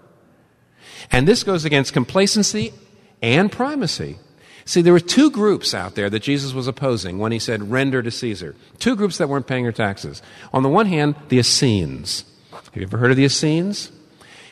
[1.11, 2.75] And this goes against complacency
[3.23, 4.19] and primacy.
[4.67, 8.03] See, there were two groups out there that Jesus was opposing when he said, render
[8.03, 8.55] to Caesar.
[8.81, 10.21] Two groups that weren't paying their taxes.
[10.53, 12.27] On the one hand, the Essenes.
[12.53, 13.93] Have you ever heard of the Essenes?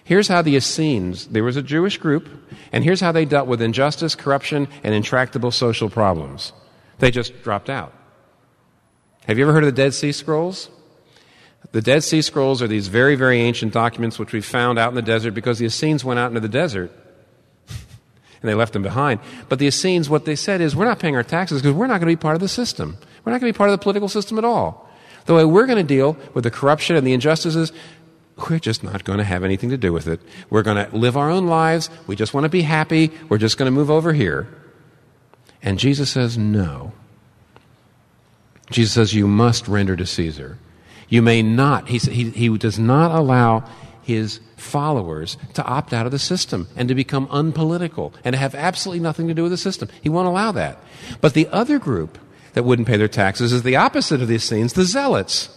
[0.04, 2.30] Here's how the Essenes, there was a Jewish group,
[2.72, 6.54] and here's how they dealt with injustice, corruption, and intractable social problems.
[6.98, 7.92] They just dropped out.
[9.26, 10.68] Have you ever heard of the Dead Sea Scrolls?
[11.72, 14.94] The Dead Sea Scrolls are these very, very ancient documents which we found out in
[14.94, 16.92] the desert because the Essenes went out into the desert
[17.68, 19.20] and they left them behind.
[19.48, 22.00] But the Essenes, what they said is, we're not paying our taxes because we're not
[22.00, 22.98] going to be part of the system.
[23.24, 24.90] We're not going to be part of the political system at all.
[25.24, 27.72] The way we're going to deal with the corruption and the injustices,
[28.50, 30.20] we're just not going to have anything to do with it.
[30.50, 31.88] We're going to live our own lives.
[32.06, 33.10] We just want to be happy.
[33.30, 34.48] We're just going to move over here.
[35.62, 36.92] And Jesus says, no.
[38.70, 40.58] Jesus says, you must render to Caesar.
[41.08, 43.64] You may not, he, he, he does not allow
[44.02, 48.54] his followers to opt out of the system and to become unpolitical and to have
[48.54, 49.88] absolutely nothing to do with the system.
[50.02, 50.78] He won't allow that.
[51.20, 52.18] But the other group
[52.54, 55.48] that wouldn't pay their taxes is the opposite of the Essenes, the zealots.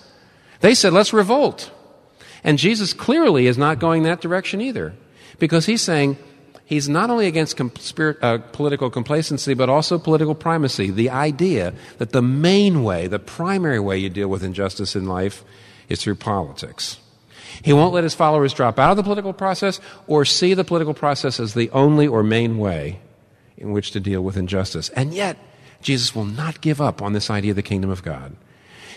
[0.61, 1.71] They said, let's revolt.
[2.43, 4.93] And Jesus clearly is not going that direction either
[5.39, 6.17] because he's saying,
[6.67, 10.91] he's not only against spirit, uh, political complacency, but also political primacy.
[10.91, 15.43] The idea that the main way, the primary way you deal with injustice in life
[15.89, 16.99] is through politics.
[17.63, 20.93] He won't let his followers drop out of the political process or see the political
[20.93, 22.99] process as the only or main way
[23.57, 24.89] in which to deal with injustice.
[24.89, 25.37] And yet,
[25.81, 28.35] Jesus will not give up on this idea of the kingdom of God.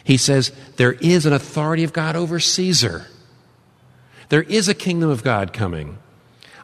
[0.02, 3.06] He says there is an authority of God over Caesar.
[4.28, 5.98] There is a kingdom of God coming.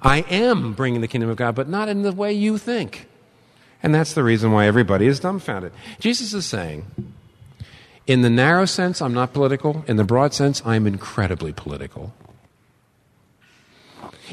[0.06, 3.08] I am bringing the kingdom of God, but not in the way you think.
[3.82, 5.72] And that's the reason why everybody is dumbfounded.
[5.98, 6.86] Jesus is saying,
[8.06, 9.84] in the narrow sense, I'm not political.
[9.88, 12.14] In the broad sense, I'm incredibly political.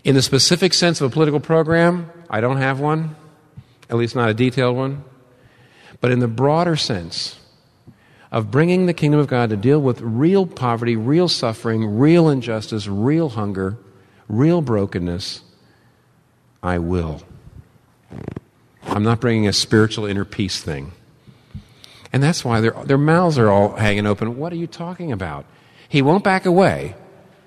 [0.04, 3.16] In the specific sense of a political program, I don't have one,
[3.90, 5.04] at least not a detailed one.
[6.02, 7.40] But in the broader sense
[8.32, 12.88] of bringing the kingdom of God to deal with real poverty, real suffering, real injustice,
[12.88, 13.78] real hunger,
[14.28, 15.42] real brokenness,
[16.64, 17.22] I will.
[18.84, 20.94] I'm not bringing a spiritual inner peace thing.
[22.14, 24.38] And that's why their, their mouths are all hanging open.
[24.38, 25.46] What are you talking about?
[25.90, 26.96] He won't back away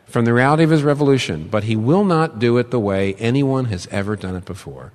[0.06, 3.66] from the reality of his revolution, but he will not do it the way anyone
[3.66, 4.92] has ever done it before.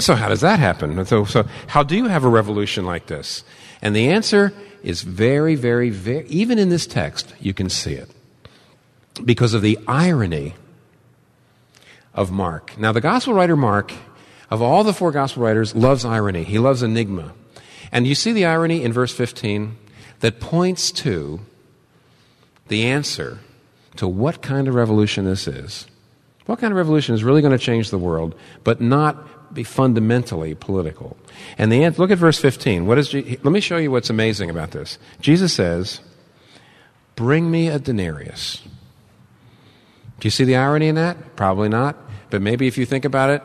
[0.00, 1.04] So, how does that happen?
[1.06, 3.42] So, so how do you have a revolution like this?
[3.82, 4.52] And the answer
[4.82, 8.08] is very, very, very, even in this text, you can see it.
[9.24, 10.54] Because of the irony
[12.18, 12.76] of Mark.
[12.76, 13.92] Now, the gospel writer Mark,
[14.50, 16.42] of all the four gospel writers, loves irony.
[16.42, 17.32] He loves enigma.
[17.92, 19.78] And you see the irony in verse 15
[20.18, 21.38] that points to
[22.66, 23.38] the answer
[23.96, 25.86] to what kind of revolution this is.
[26.46, 30.56] What kind of revolution is really going to change the world, but not be fundamentally
[30.56, 31.16] political?
[31.56, 32.84] And the answer, look at verse 15.
[32.86, 34.98] What is, let me show you what's amazing about this.
[35.20, 36.00] Jesus says,
[37.14, 38.62] Bring me a denarius.
[40.18, 41.36] Do you see the irony in that?
[41.36, 41.96] Probably not.
[42.30, 43.42] But maybe if you think about it,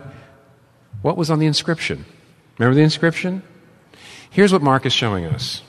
[1.01, 2.05] what was on the inscription?
[2.57, 3.43] Remember the inscription?
[4.29, 5.61] Here's what Mark is showing us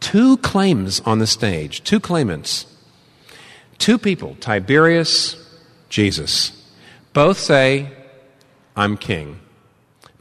[0.00, 2.66] two claims on the stage, two claimants,
[3.78, 5.36] two people, Tiberius,
[5.88, 6.52] Jesus.
[7.12, 7.92] Both say,
[8.76, 9.40] I'm king.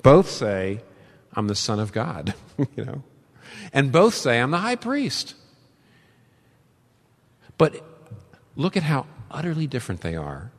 [0.02, 0.82] Both say,
[1.34, 2.34] I'm the Son of God,
[2.76, 3.04] you know.
[3.72, 5.36] And both say, I'm the high priest.
[7.58, 7.84] But
[8.56, 10.52] look at how utterly different they are.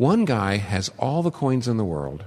[0.00, 2.24] One guy has all the coins in the world.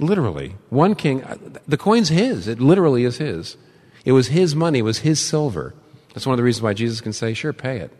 [0.00, 0.56] Literally.
[0.68, 2.48] One king, uh, the coin's his.
[2.48, 3.56] It literally is his.
[4.04, 5.74] It was his money, it was his silver.
[6.12, 7.92] That's one of the reasons why Jesus can say, sure, pay it.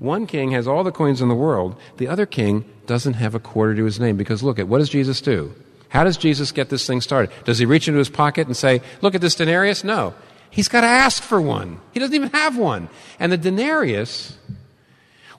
[0.00, 1.76] One king has all the coins in the world.
[1.98, 4.90] The other king doesn't have a quarter to his name because look at what does
[4.90, 5.54] Jesus do?
[5.90, 7.32] How does Jesus get this thing started?
[7.44, 9.84] Does he reach into his pocket and say, look at this denarius?
[9.84, 10.14] No.
[10.50, 11.78] He's got to ask for one.
[11.92, 12.88] He doesn't even have one.
[13.20, 14.36] And the denarius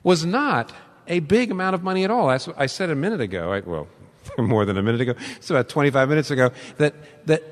[0.02, 0.72] was not
[1.08, 2.30] a big amount of money at all.
[2.30, 3.88] As I said a minute ago, I, well,
[4.38, 6.94] more than a minute ago, it's about 25 minutes ago, that,
[7.26, 7.42] that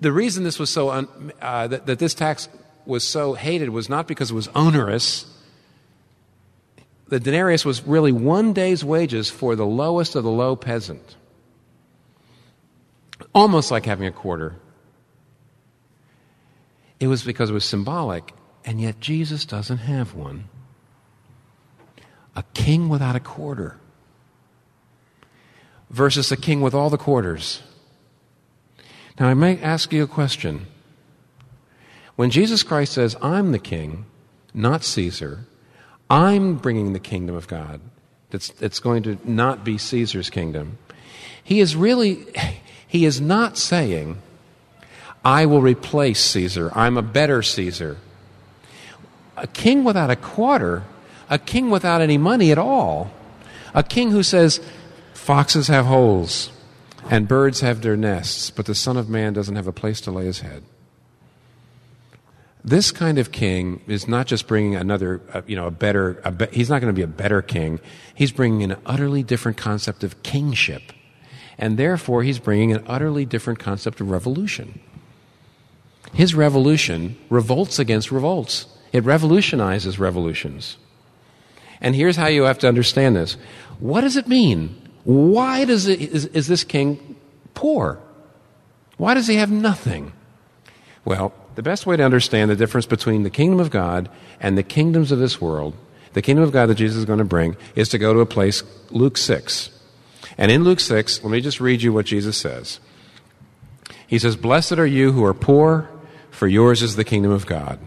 [0.00, 2.48] the reason this was so, un, uh, that, that this tax
[2.86, 5.26] was so hated was not because it was onerous.
[7.08, 11.16] the denarius was really one day's wages for the lowest of the low peasant.
[13.34, 14.56] Almost like having a quarter.
[17.00, 18.32] It was because it was symbolic,
[18.64, 20.48] and yet Jesus doesn't have one.
[22.38, 23.78] A king without a quarter
[25.90, 27.64] versus a king with all the quarters.
[29.18, 30.66] Now, I may ask you a question.
[32.14, 34.06] When Jesus Christ says, I'm the king,
[34.54, 35.46] not Caesar,
[36.08, 37.80] I'm bringing the kingdom of God,
[38.30, 40.78] that's, it's going to not be Caesar's kingdom,
[41.42, 42.24] he is really,
[42.86, 44.22] he is not saying,
[45.24, 47.96] I will replace Caesar, I'm a better Caesar.
[49.36, 50.84] A king without a quarter,
[51.30, 53.10] a king without any money at all,
[53.74, 54.60] a king who says,
[55.14, 56.50] Foxes have holes
[57.10, 60.10] and birds have their nests, but the Son of Man doesn't have a place to
[60.10, 60.62] lay his head.
[62.64, 66.32] This kind of king is not just bringing another, uh, you know, a better, a
[66.32, 67.80] be- he's not going to be a better king.
[68.14, 70.92] He's bringing an utterly different concept of kingship.
[71.56, 74.80] And therefore, he's bringing an utterly different concept of revolution.
[76.12, 80.76] His revolution revolts against revolts, it revolutionizes revolutions.
[81.80, 83.36] And here's how you have to understand this.
[83.78, 87.16] What does it mean why does it, is, is this king
[87.54, 87.98] poor?
[88.98, 90.12] Why does he have nothing?
[91.06, 94.62] Well, the best way to understand the difference between the kingdom of God and the
[94.62, 95.74] kingdoms of this world,
[96.12, 98.26] the kingdom of God that Jesus is going to bring, is to go to a
[98.26, 99.70] place, Luke 6.
[100.36, 102.78] And in Luke 6, let me just read you what Jesus says.
[104.06, 105.88] He says, Blessed are you who are poor,
[106.30, 107.78] for yours is the kingdom of God.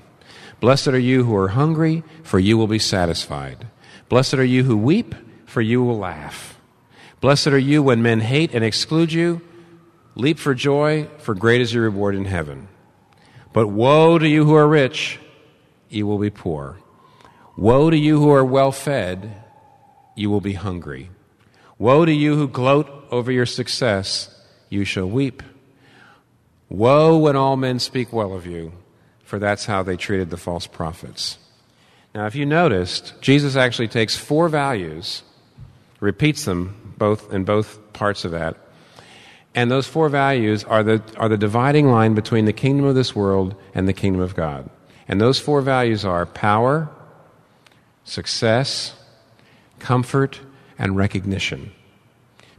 [0.59, 3.67] Blessed are you who are hungry, for you will be satisfied.
[4.11, 6.59] Blessed are you who weep, for you will laugh.
[7.21, 9.39] Blessed are you when men hate and exclude you.
[10.15, 12.67] Leap for joy, for great is your reward in heaven.
[13.53, 15.17] But woe to you who are rich,
[15.87, 16.77] you will be poor.
[17.55, 19.31] Woe to you who are well fed,
[20.13, 21.09] you will be hungry.
[21.77, 24.27] Woe to you who gloat over your success,
[24.67, 25.41] you shall weep.
[26.67, 28.73] Woe when all men speak well of you,
[29.23, 31.37] for that's how they treated the false prophets.
[32.13, 35.23] Now, if you noticed, Jesus actually takes four values,
[35.99, 38.57] repeats them both in both parts of that.
[39.55, 43.15] And those four values are the, are the dividing line between the kingdom of this
[43.15, 44.69] world and the kingdom of God.
[45.07, 46.89] And those four values are power,
[48.03, 48.93] success,
[49.79, 50.39] comfort,
[50.77, 51.71] and recognition.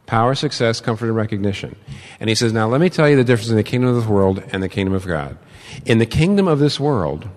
[0.07, 1.77] Power, success, comfort, and recognition.
[2.21, 4.07] And he says, Now let me tell you the difference in the kingdom of this
[4.07, 5.39] world and the kingdom of God.
[5.87, 7.29] In the kingdom of this world,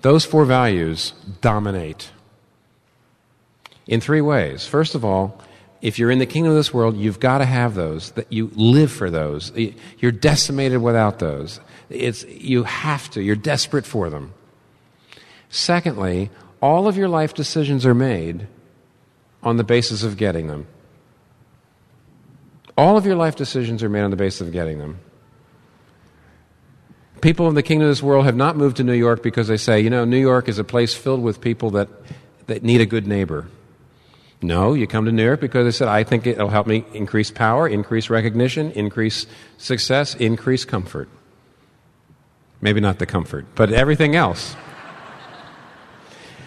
[0.00, 2.10] those four values dominate
[3.86, 4.66] in three ways.
[4.66, 5.40] First of all,
[5.80, 8.50] if you're in the kingdom of this world, you've got to have those, that you
[8.54, 9.52] live for those.
[9.98, 11.60] You're decimated without those.
[11.88, 14.34] It's, you have to, you're desperate for them.
[15.50, 16.30] Secondly,
[16.60, 18.46] all of your life decisions are made
[19.42, 20.66] on the basis of getting them.
[22.76, 25.00] All of your life decisions are made on the basis of getting them.
[27.20, 29.56] People in the kingdom of this world have not moved to New York because they
[29.56, 31.88] say, you know, New York is a place filled with people that,
[32.46, 33.48] that need a good neighbor.
[34.40, 37.30] No, you come to New York because they said, I think it'll help me increase
[37.30, 41.08] power, increase recognition, increase success, increase comfort.
[42.60, 44.54] Maybe not the comfort, but everything else.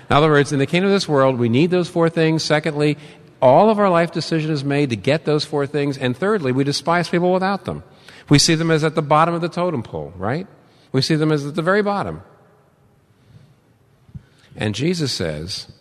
[0.10, 2.44] In other words, in the kingdom of this world, we need those four things.
[2.44, 2.98] Secondly,
[3.42, 5.98] all of our life decision is made to get those four things.
[5.98, 7.84] And thirdly, we despise people without them.
[8.30, 10.48] We see them as at the bottom of the totem pole, right?
[10.92, 12.22] We see them as at the very bottom.
[14.56, 15.72] And Jesus says,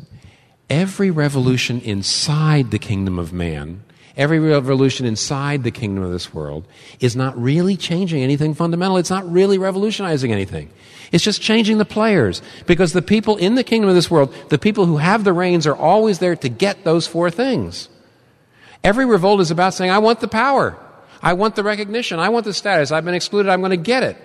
[0.69, 3.83] every revolution inside the kingdom of man,
[4.17, 6.67] every revolution inside the kingdom of this world,
[7.01, 8.97] is not really changing anything fundamental.
[8.97, 10.71] It's not really revolutionizing anything.
[11.11, 12.41] It's just changing the players.
[12.67, 15.67] Because the people in the kingdom of this world, the people who have the reins,
[15.67, 17.89] are always there to get those four things.
[18.85, 20.79] Every revolt is about saying, I want the power.
[21.21, 22.21] I want the recognition.
[22.21, 22.93] I want the status.
[22.93, 23.51] I've been excluded.
[23.51, 24.17] I'm going to get it.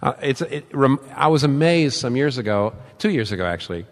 [0.00, 0.66] Uh, it's, it,
[1.14, 3.86] I was amazed some years ago, two years ago actually,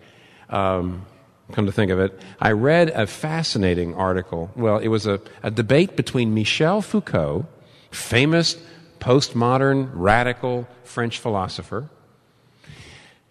[0.49, 1.05] um,
[1.53, 4.51] come to think of it, I read a fascinating article.
[4.57, 7.47] Well, it was a, a debate between Michel Foucault,
[7.91, 8.57] famous
[9.01, 11.89] postmodern radical French philosopher.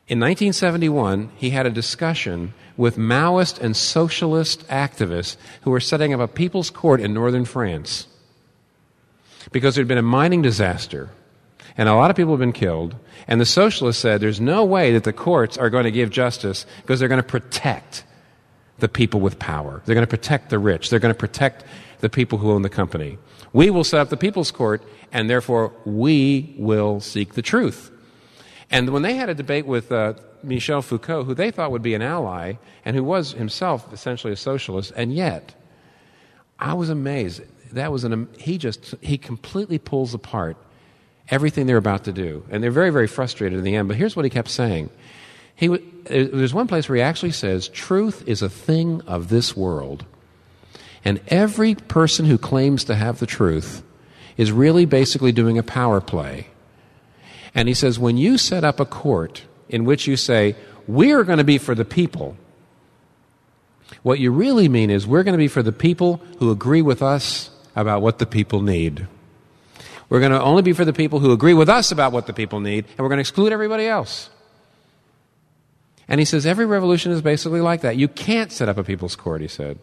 [0.08, 6.20] In 1971, he had a discussion with Maoist and socialist activists who were setting up
[6.20, 8.08] a people's court in northern France
[9.52, 11.10] because there had been a mining disaster
[11.80, 12.94] and a lot of people have been killed.
[13.26, 16.66] And the socialists said there's no way that the courts are going to give justice
[16.82, 18.04] because they're going to protect
[18.80, 19.82] the people with power.
[19.86, 20.90] They're going to protect the rich.
[20.90, 21.64] They're going to protect
[22.02, 23.18] the people who own the company.
[23.54, 27.92] We will set up the people's court, and therefore we will seek the truth.
[28.70, 31.94] And when they had a debate with uh, Michel Foucault, who they thought would be
[31.94, 35.56] an ally and who was himself essentially a socialist, and yet
[36.60, 37.42] I was amazed.
[37.72, 40.58] That was an he just he completely pulls apart
[41.32, 43.88] everything they're about to do, and they're very very frustrated in the end.
[43.88, 44.90] But here's what he kept saying.
[45.56, 45.68] He
[46.06, 50.06] there's one place where he actually says, "Truth is a thing of this world,"
[51.04, 53.84] and every person who claims to have the truth
[54.40, 56.48] is really basically doing a power play.
[57.54, 60.56] And he says, when you set up a court in which you say,
[60.88, 62.38] we're going to be for the people,
[64.02, 67.02] what you really mean is we're going to be for the people who agree with
[67.02, 69.08] us about what the people need.
[70.10, 72.34] We're going to only be for the people who agree with us about what the
[72.34, 74.30] people need, and we're going to exclude everybody else.
[76.08, 77.96] And he says every revolution is basically like that.
[77.96, 79.78] You can't set up a people's court, he said,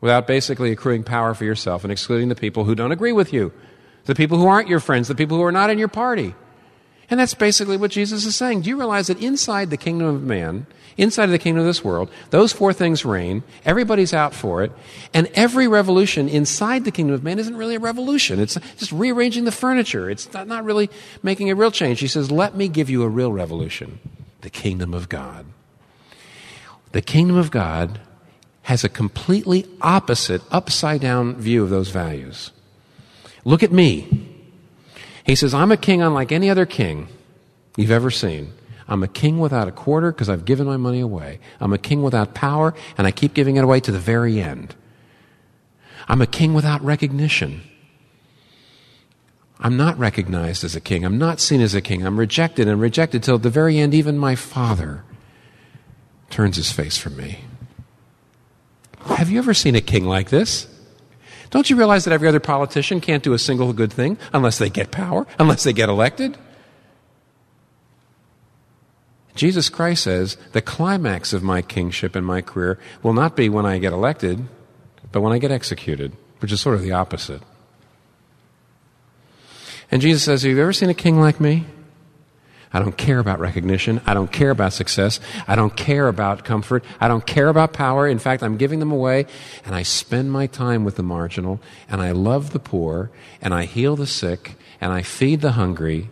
[0.00, 3.52] without basically accruing power for yourself and excluding the people who don't agree with you,
[4.06, 6.34] the people who aren't your friends, the people who are not in your party.
[7.08, 8.62] And that's basically what Jesus is saying.
[8.62, 10.66] Do you realize that inside the kingdom of man,
[10.96, 14.72] inside of the kingdom of this world, those four things reign, everybody's out for it,
[15.14, 18.40] and every revolution inside the kingdom of man isn't really a revolution.
[18.40, 20.10] It's just rearranging the furniture.
[20.10, 20.90] It's not, really
[21.22, 22.00] making a real change.
[22.00, 23.98] He says, Let me give you a real revolution
[24.42, 25.46] the kingdom of God.
[26.92, 28.00] The kingdom of God
[28.62, 32.50] has a completely opposite, upside down view of those values.
[33.44, 34.28] Look at me.
[35.24, 37.08] He says, I'm a king unlike any other king
[37.76, 38.52] you've ever seen.
[38.92, 41.40] I'm a king without a quarter because I've given my money away.
[41.60, 44.74] I'm a king without power and I keep giving it away to the very end.
[46.08, 47.62] I'm a king without recognition.
[49.58, 51.06] I'm not recognized as a king.
[51.06, 52.04] I'm not seen as a king.
[52.04, 55.04] I'm rejected and rejected till at the very end, even my father
[56.28, 57.46] turns his face from me.
[59.06, 60.66] Have you ever seen a king like this?
[61.48, 64.68] Don't you realize that every other politician can't do a single good thing unless they
[64.68, 66.36] get power, unless they get elected?
[69.34, 73.64] Jesus Christ says the climax of my kingship and my career will not be when
[73.64, 74.46] I get elected,
[75.10, 77.42] but when I get executed, which is sort of the opposite.
[79.90, 81.66] And Jesus says, Have you ever seen a king like me?
[82.72, 84.00] I don't care about recognition.
[84.06, 85.20] I don't care about success.
[85.46, 86.84] I don't care about comfort.
[87.00, 88.08] I don't care about power.
[88.08, 89.26] In fact, I'm giving them away
[89.64, 91.60] and I spend my time with the marginal
[91.90, 93.10] and I love the poor
[93.42, 96.08] and I heal the sick and I feed the hungry.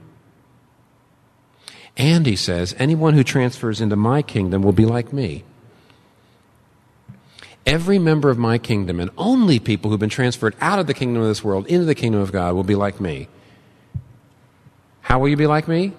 [2.01, 5.45] And he says, anyone who transfers into my kingdom will be like me.
[7.67, 11.21] Every member of my kingdom and only people who've been transferred out of the kingdom
[11.21, 13.29] of this world into the kingdom of God will be like me.
[15.03, 15.93] How will you be like me?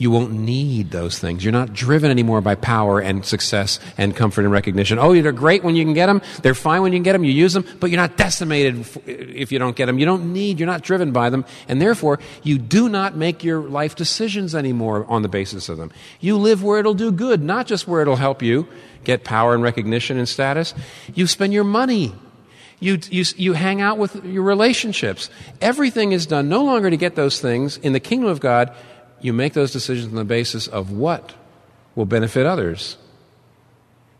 [0.00, 1.44] You won't need those things.
[1.44, 4.98] You're not driven anymore by power and success and comfort and recognition.
[4.98, 6.22] Oh, they're great when you can get them.
[6.40, 7.22] They're fine when you can get them.
[7.22, 9.98] You use them, but you're not decimated if you don't get them.
[9.98, 11.44] You don't need, you're not driven by them.
[11.68, 15.92] And therefore, you do not make your life decisions anymore on the basis of them.
[16.18, 18.66] You live where it'll do good, not just where it'll help you
[19.04, 20.72] get power and recognition and status.
[21.12, 22.14] You spend your money
[22.80, 25.28] you, you, you hang out with your relationships.
[25.60, 27.76] Everything is done no longer to get those things.
[27.76, 28.74] In the kingdom of God,
[29.20, 31.34] you make those decisions on the basis of what
[31.94, 32.96] will benefit others.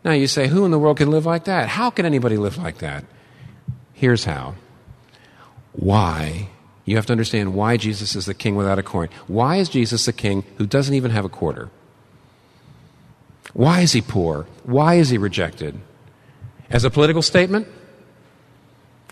[0.03, 1.69] Now you say, who in the world can live like that?
[1.69, 3.05] How can anybody live like that?
[3.93, 4.55] Here's how.
[5.73, 6.49] Why?
[6.85, 9.09] You have to understand why Jesus is the king without a coin.
[9.27, 11.69] Why is Jesus the king who doesn't even have a quarter?
[13.53, 14.47] Why is he poor?
[14.63, 15.79] Why is he rejected?
[16.69, 17.67] As a political statement?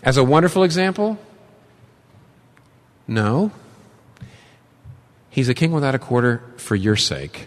[0.02, 1.18] As a wonderful example?
[3.06, 3.52] No.
[5.30, 7.46] He's a king without a quarter for your sake.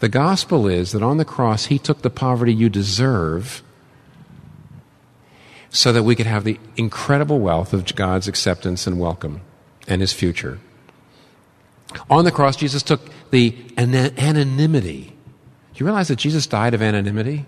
[0.00, 3.62] The gospel is that on the cross, he took the poverty you deserve
[5.68, 9.42] so that we could have the incredible wealth of God's acceptance and welcome
[9.86, 10.58] and his future.
[12.08, 13.00] On the cross, Jesus took
[13.30, 15.16] the anonymity.
[15.74, 17.46] Do you realize that Jesus died of anonymity?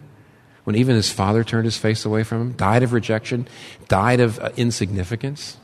[0.64, 3.48] When even his father turned his face away from him, died of rejection,
[3.88, 5.56] died of uh, insignificance.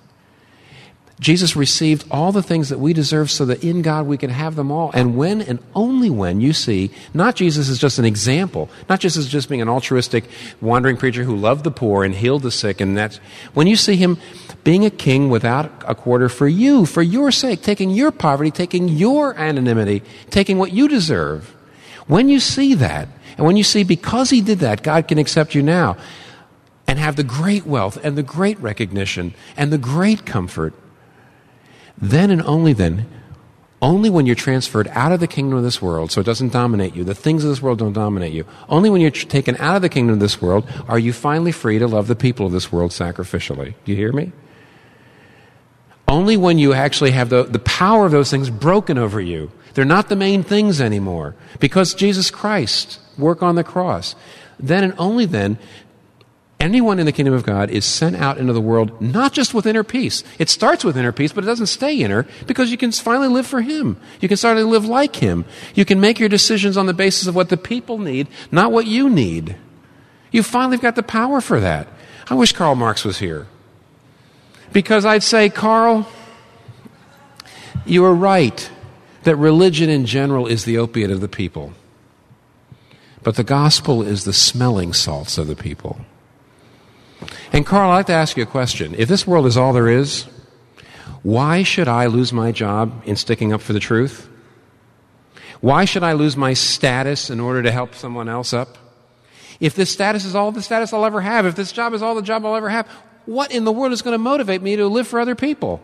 [1.20, 4.54] Jesus received all the things that we deserve so that in God we can have
[4.54, 4.92] them all.
[4.94, 9.16] And when and only when you see not Jesus as just an example, not just
[9.16, 10.24] as just being an altruistic
[10.60, 13.16] wandering preacher who loved the poor and healed the sick, and that's
[13.52, 14.16] when you see him
[14.62, 18.88] being a king without a quarter for you, for your sake, taking your poverty, taking
[18.88, 21.54] your anonymity, taking what you deserve.
[22.06, 25.54] When you see that, and when you see because he did that, God can accept
[25.54, 25.96] you now
[26.86, 30.74] and have the great wealth and the great recognition and the great comfort
[32.00, 33.06] then and only then,
[33.80, 36.96] only when you're transferred out of the kingdom of this world, so it doesn't dominate
[36.96, 39.82] you, the things of this world don't dominate you, only when you're taken out of
[39.82, 42.72] the kingdom of this world are you finally free to love the people of this
[42.72, 43.74] world sacrificially.
[43.84, 44.32] Do you hear me?
[46.08, 49.84] Only when you actually have the, the power of those things broken over you They're
[49.84, 54.16] not the main things anymore because Jesus Christ work on the cross.
[54.58, 55.56] Then and only then
[56.60, 59.66] anyone in the kingdom of God is sent out into the world not just with
[59.66, 60.24] inner peace.
[60.38, 63.46] It starts with inner peace, but it doesn't stay inner because you can finally live
[63.46, 63.96] for Him.
[64.20, 65.44] You can start to live like Him.
[65.74, 68.86] You can make your decisions on the basis of what the people need, not what
[68.86, 69.56] you need.
[70.30, 71.88] You finally got the power for that.
[72.28, 73.46] I wish Karl Marx was here.
[74.72, 76.06] Because I'd say, Karl,
[77.86, 78.70] you are right
[79.22, 81.72] that religion in general is the opiate of the people.
[83.22, 86.00] But the gospel is the smelling salts of the people.
[87.52, 88.94] And Karl, I'd like to ask you a question.
[88.96, 90.26] If this world is all there is,
[91.22, 94.28] why should I lose my job in sticking up for the truth?
[95.60, 98.78] Why should I lose my status in order to help someone else up?
[99.60, 102.14] If this status is all the status I'll ever have, if this job is all
[102.14, 102.86] the job I'll ever have,
[103.26, 105.82] what in the world is going to motivate me to live for other people?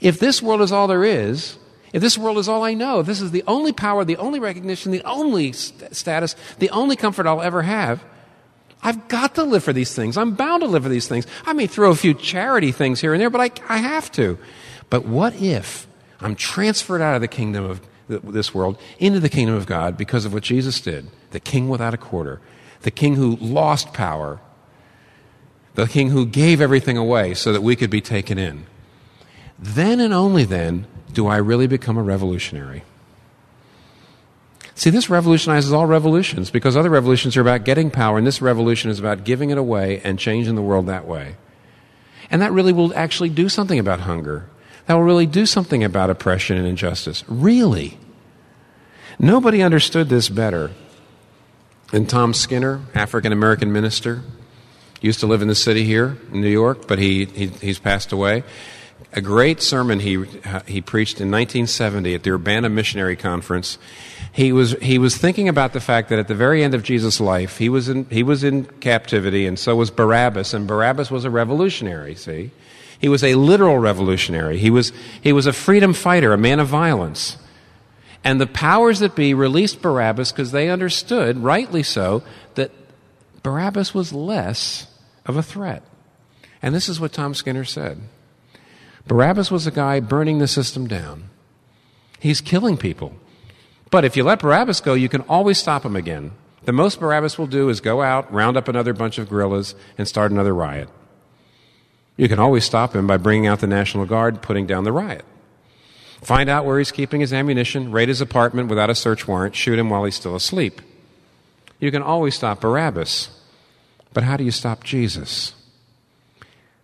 [0.00, 1.58] If this world is all there is,
[1.92, 4.40] if this world is all I know, if this is the only power, the only
[4.40, 8.02] recognition, the only st- status, the only comfort I'll ever have,
[8.84, 10.18] I've got to live for these things.
[10.18, 11.26] I'm bound to live for these things.
[11.46, 14.38] I may throw a few charity things here and there, but I, I have to.
[14.90, 15.88] But what if
[16.20, 20.26] I'm transferred out of the kingdom of this world into the kingdom of God because
[20.26, 21.08] of what Jesus did?
[21.30, 22.42] The king without a quarter,
[22.82, 24.38] the king who lost power,
[25.74, 28.66] the king who gave everything away so that we could be taken in.
[29.58, 32.84] Then and only then do I really become a revolutionary.
[34.76, 38.90] See, this revolutionizes all revolutions because other revolutions are about getting power, and this revolution
[38.90, 41.36] is about giving it away and changing the world that way.
[42.30, 44.48] And that really will actually do something about hunger.
[44.86, 47.22] That will really do something about oppression and injustice.
[47.28, 47.98] Really.
[49.18, 50.72] Nobody understood this better
[51.92, 54.22] than Tom Skinner, African American minister.
[55.00, 58.10] Used to live in the city here in New York, but he, he, he's passed
[58.10, 58.42] away
[59.14, 63.78] a great sermon he, uh, he preached in 1970 at the Urbana Missionary Conference.
[64.32, 67.20] He was, he was thinking about the fact that at the very end of Jesus'
[67.20, 71.24] life, he was, in, he was in captivity, and so was Barabbas, and Barabbas was
[71.24, 72.50] a revolutionary, see?
[72.98, 74.58] He was a literal revolutionary.
[74.58, 74.92] He was,
[75.22, 77.36] he was a freedom fighter, a man of violence.
[78.24, 82.22] And the powers that be released Barabbas because they understood, rightly so,
[82.54, 82.72] that
[83.42, 84.86] Barabbas was less
[85.26, 85.82] of a threat.
[86.62, 88.00] And this is what Tom Skinner said.
[89.06, 91.30] Barabbas was a guy burning the system down.
[92.18, 93.14] He's killing people.
[93.90, 96.32] But if you let Barabbas go, you can always stop him again.
[96.64, 100.08] The most Barabbas will do is go out, round up another bunch of guerrillas, and
[100.08, 100.88] start another riot.
[102.16, 105.24] You can always stop him by bringing out the National Guard, putting down the riot.
[106.22, 109.78] Find out where he's keeping his ammunition, raid his apartment without a search warrant, shoot
[109.78, 110.80] him while he's still asleep.
[111.78, 113.28] You can always stop Barabbas.
[114.14, 115.52] But how do you stop Jesus?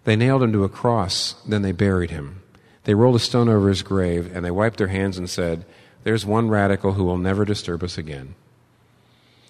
[0.04, 2.42] They nailed him to a cross, then they buried him.
[2.84, 5.66] They rolled a stone over his grave, and they wiped their hands and said,
[6.04, 8.34] There's one radical who will never disturb us again.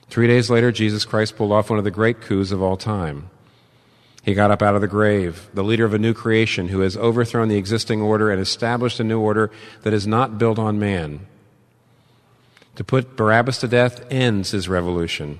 [0.08, 3.30] Three days later, Jesus Christ pulled off one of the great coups of all time.
[4.22, 6.96] He got up out of the grave, the leader of a new creation who has
[6.96, 9.50] overthrown the existing order and established a new order
[9.82, 11.26] that is not built on man.
[12.76, 15.38] To put Barabbas to death ends his revolution.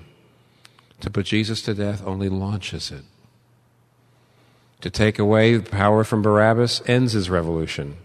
[1.01, 3.03] To put Jesus to death only launches it.
[4.81, 7.97] To take away power from Barabbas ends his revolution.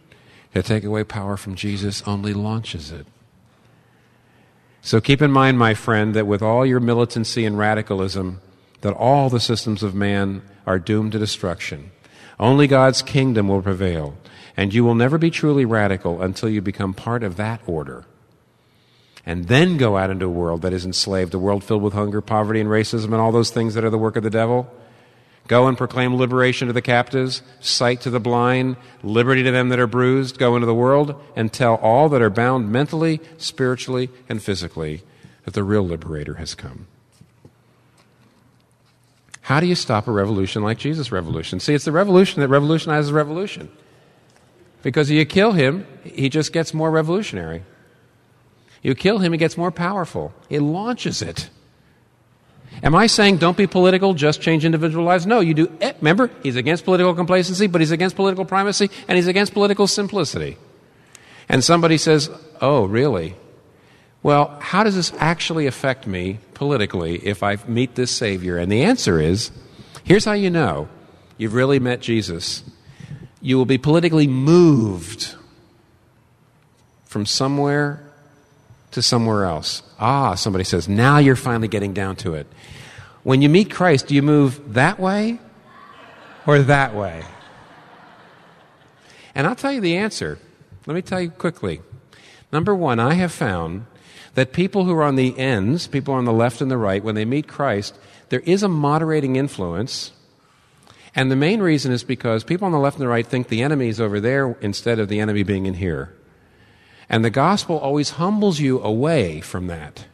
[0.54, 3.06] To take away power from Jesus only launches it.
[4.82, 8.40] So keep in mind, my friend, that with all your militancy and radicalism,
[8.82, 11.90] that all the systems of man are doomed to destruction.
[12.38, 14.16] Only God's kingdom will prevail,
[14.56, 18.04] and you will never be truly radical until you become part of that order.
[19.24, 22.20] And then go out into a world that is enslaved, a world filled with hunger,
[22.20, 24.70] poverty, and racism, and all those things that are the work of the devil.
[25.46, 29.78] Go and proclaim liberation to the captives, sight to the blind, liberty to them that
[29.78, 30.38] are bruised.
[30.38, 35.02] Go into the world and tell all that are bound mentally, spiritually, and physically
[35.44, 36.88] that the real liberator has come.
[39.42, 41.60] How do you stop a revolution like Jesus' revolution?
[41.60, 43.70] See, it's the revolution that revolutionizes revolution.
[44.82, 47.62] Because if you kill him, he just gets more revolutionary.
[48.82, 50.34] You kill him, he gets more powerful.
[50.50, 51.48] It launches it.
[52.82, 55.26] Am I saying don't be political, just change individual lives?
[55.26, 55.76] No, you do.
[55.80, 59.86] Eh, remember, he's against political complacency, but he's against political primacy, and he's against political
[59.86, 60.56] simplicity.
[61.48, 63.34] And somebody says, Oh, really?
[64.22, 68.56] Well, how does this actually affect me politically if I meet this Savior?
[68.56, 69.52] And the answer is
[70.04, 70.88] here's how you know
[71.38, 72.64] you've really met Jesus.
[73.40, 75.36] You will be politically moved
[77.04, 78.02] from somewhere
[78.90, 79.82] to somewhere else.
[79.98, 82.46] Ah, somebody says, now you're finally getting down to it.
[83.22, 85.40] When you meet Christ, do you move that way
[86.46, 87.24] or that way?
[89.34, 90.38] And I'll tell you the answer.
[90.86, 91.80] Let me tell you quickly.
[92.52, 93.86] Number one, I have found
[94.34, 97.14] that people who are on the ends, people on the left and the right, when
[97.14, 100.12] they meet Christ, there is a moderating influence.
[101.14, 103.62] And the main reason is because people on the left and the right think the
[103.62, 106.14] enemy is over there instead of the enemy being in here.
[107.08, 110.06] And the gospel always humbles you away from that.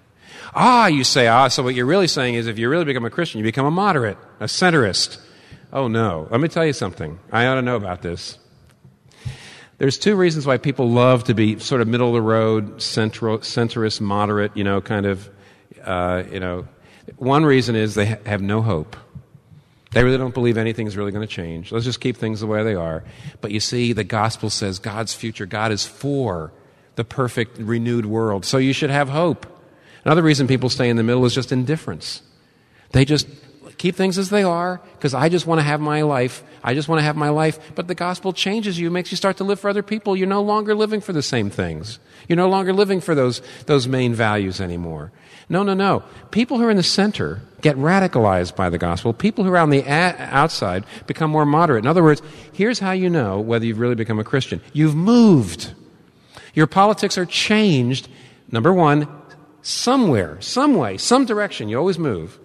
[0.55, 3.11] Ah, you say, ah, so what you're really saying is if you really become a
[3.11, 5.19] Christian, you become a moderate, a centrist.
[5.73, 6.29] Oh no.
[6.31, 7.19] Let me tell you something.
[7.31, 8.39] I ought to know about this.
[9.79, 13.39] There's two reasons why people love to be sort of middle of the road, central,
[13.39, 15.29] centrist, moderate, you know, kind of,
[15.83, 16.69] uh, you know.
[17.17, 18.95] One reason is they ha- have no hope.
[19.93, 21.73] They really don't believe anything's really going to change.
[21.73, 23.03] Let's just keep things the way they are.
[23.41, 26.53] But you see, the gospel says God's future, God is for
[26.97, 28.45] the perfect, renewed world.
[28.45, 29.47] So you should have hope.
[30.05, 32.23] Another reason people stay in the middle is just indifference.
[32.91, 33.27] They just
[33.79, 36.45] keep things as they are because I just want to have my life.
[36.63, 37.59] I just want to have my life.
[37.75, 40.17] But the gospel changes you, makes you start to live for other people.
[40.17, 41.99] You're no longer living for the same things.
[42.29, 45.11] You're no longer living for those, those main values anymore.
[45.49, 46.03] No, no, no.
[46.31, 49.13] People who are in the center get radicalized by the gospel.
[49.13, 51.85] People who are on the a- outside become more moderate.
[51.85, 52.23] In other words,
[52.53, 54.61] here's how you know whether you've really become a Christian.
[54.73, 55.75] You've moved.
[56.55, 58.09] Your politics are changed.
[58.51, 59.09] Number one,
[59.63, 61.69] somewhere, some way, some direction.
[61.69, 62.39] You always move.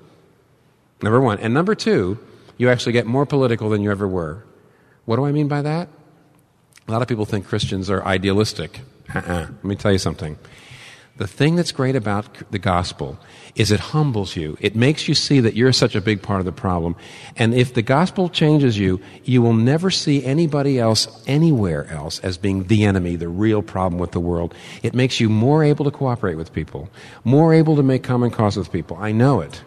[1.01, 1.39] Number one.
[1.39, 2.17] And number two,
[2.57, 4.43] you actually get more political than you ever were.
[5.05, 5.89] What do I mean by that?
[6.87, 8.81] A lot of people think Christians are idealistic.
[9.13, 9.47] Uh-uh.
[9.49, 10.37] Let me tell you something.
[11.17, 13.17] The thing that's great about the gospel
[13.55, 14.55] is it humbles you.
[14.61, 16.95] It makes you see that you're such a big part of the problem.
[17.35, 22.37] And if the gospel changes you, you will never see anybody else anywhere else as
[22.37, 24.53] being the enemy, the real problem with the world.
[24.83, 26.87] It makes you more able to cooperate with people,
[27.23, 28.95] more able to make common cause with people.
[28.97, 29.63] I know it.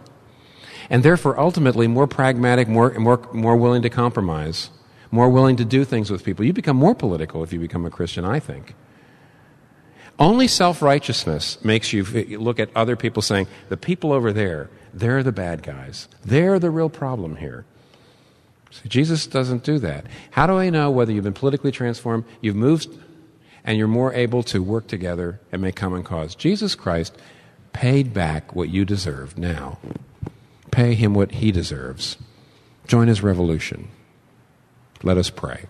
[0.88, 4.70] And therefore, ultimately, more pragmatic, more, more, more willing to compromise,
[5.10, 6.44] more willing to do things with people.
[6.44, 8.74] You become more political if you become a Christian, I think.
[10.20, 12.04] Only self righteousness makes you
[12.38, 16.08] look at other people saying, the people over there, they're the bad guys.
[16.22, 17.64] They're the real problem here.
[18.70, 20.04] See, Jesus doesn't do that.
[20.30, 22.88] How do I know whether you've been politically transformed, you've moved,
[23.64, 26.34] and you're more able to work together and make common cause?
[26.34, 27.16] Jesus Christ
[27.72, 29.78] paid back what you deserve now.
[30.70, 32.18] Pay him what he deserves.
[32.86, 33.88] Join his revolution.
[35.02, 35.64] Let us pray.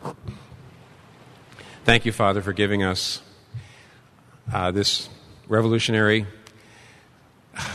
[1.85, 3.23] Thank you, Father, for giving us
[4.53, 5.09] uh, this
[5.49, 6.27] revolutionary.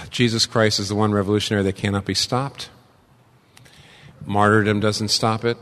[0.10, 2.70] Jesus Christ is the one revolutionary that cannot be stopped.
[4.26, 5.58] Martyrdom doesn't stop it.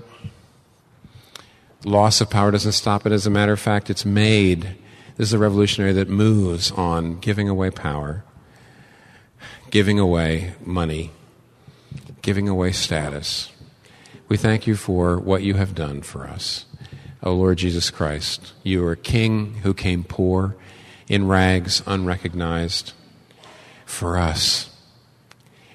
[1.84, 3.12] Loss of power doesn't stop it.
[3.12, 4.76] As a matter of fact, it's made.
[5.18, 8.24] This is a revolutionary that moves on giving away power,
[9.70, 11.12] giving away money,
[12.22, 13.52] giving away status.
[14.30, 16.66] We thank you for what you have done for us.
[17.22, 20.56] O oh Lord Jesus Christ, you are a king who came poor
[21.14, 22.92] in rags, unrecognized,
[23.86, 24.76] for us.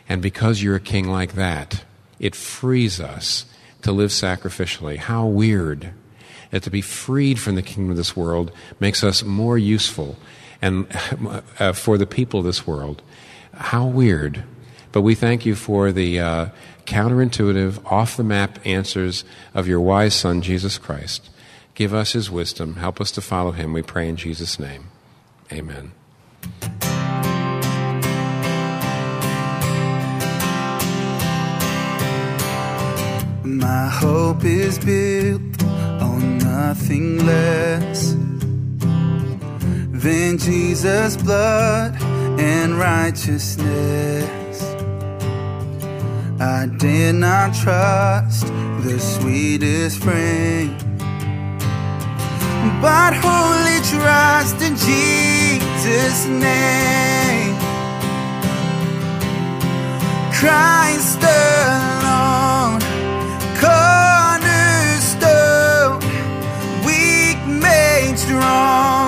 [0.09, 1.85] And because you're a king like that,
[2.19, 3.44] it frees us
[3.82, 4.97] to live sacrificially.
[4.97, 5.93] How weird
[6.51, 8.51] that to be freed from the kingdom of this world
[8.81, 10.16] makes us more useful
[10.60, 10.89] and
[11.60, 13.01] uh, for the people of this world.
[13.55, 14.43] How weird.
[14.90, 16.47] But we thank you for the uh,
[16.85, 19.24] counterintuitive, off the map answers
[19.55, 21.31] of your wise Son, Jesus Christ.
[21.77, 22.74] Give us his wisdom.
[22.74, 23.73] Help us to follow him.
[23.73, 24.89] We pray in Jesus' name.
[25.51, 25.93] Amen.
[33.45, 35.62] My hope is built
[36.03, 38.12] on nothing less
[40.03, 41.97] than Jesus' blood
[42.39, 44.62] and righteousness.
[46.41, 48.47] I dare not trust
[48.83, 50.77] the sweetest frame,
[52.80, 57.56] but wholly trust in Jesus' name.
[60.39, 62.80] Christ alone,
[63.62, 64.40] cornerstone,
[66.85, 69.07] weak made strong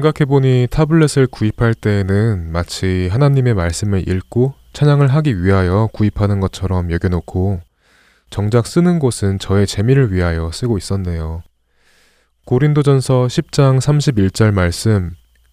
[0.00, 7.60] 생각해보니 타블렛을 구입할 때에는 마치 하나님의 말씀을 읽고 찬양을 하기 위하여 구입하는 것처럼 여겨놓고
[8.30, 11.42] 정작 쓰는 곳은 저의 재미를 위하여 쓰고 있었네요.
[12.46, 15.10] 고린도전서 10장 31절 말씀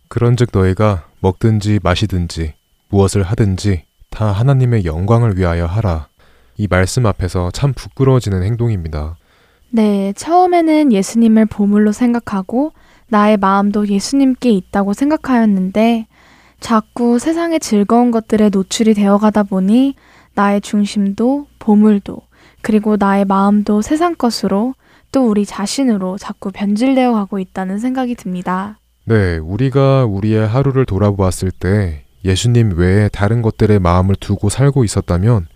[0.07, 2.53] 그런즉 너희가 먹든지 마시든지
[2.89, 6.07] 무엇을 하든지 다 하나님의 영광을 위하여 하라.
[6.55, 9.17] 이 말씀 앞에서 참 부끄러워지는 행동입니다.
[9.69, 12.71] 네, 처음에는 예수님을 보물로 생각하고
[13.09, 16.07] 나의 마음도 예수님께 있다고 생각하였는데
[16.59, 19.95] 자꾸 세상의 즐거운 것들에 노출이 되어 가다 보니
[20.33, 22.17] 나의 중심도 보물도
[22.61, 24.73] 그리고 나의 마음도 세상 것으로
[25.11, 28.77] 또 우리 자신으로 자꾸 변질되어 가고 있다는 생각이 듭니다.
[29.05, 35.47] 네, 우리가 우리의 하루를 돌아보았을 때 예수님 외에 다른 것들에 마음을 두고 살고 있었다면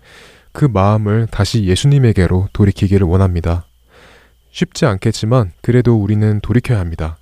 [0.52, 3.66] 그 마음을 다시 예수님에게로 돌이키기를 원합니다.
[4.50, 7.18] 쉽지 않겠지만 그래도 우리는 돌이켜야 합니다.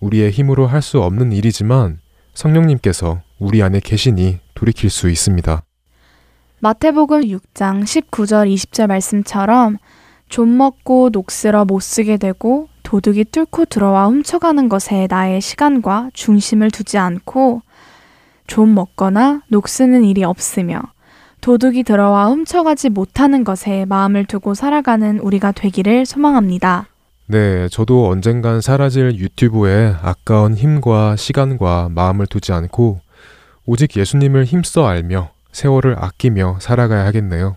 [0.00, 1.98] 우리의 힘으로 할 수 없는 일이지만
[2.34, 5.62] 성령님께서 우리 안에 계시니 돌이킬 수 있습니다.
[6.60, 9.78] 마태복음 6장 19절 20절 말씀처럼
[10.28, 16.98] 좀 먹고 녹슬어 못 쓰게 되고 도둑이 뚫고 들어와 훔쳐가는 것에 나의 시간과 중심을 두지
[16.98, 17.62] 않고
[18.46, 20.82] 좀 먹거나 녹쓰는 일이 없으며
[21.40, 26.89] 도둑이 들어와 훔쳐가지 못하는 것에 마음을 두고 살아가는 우리가 되기를 소망합니다.
[27.32, 32.98] 네, 저도 언젠간 사라질 유튜브에 아까운 힘과 시간과 마음을 두지 않고
[33.66, 37.56] 오직 예수님을 힘써 알며 세월을 아끼며 살아가야 하겠네요.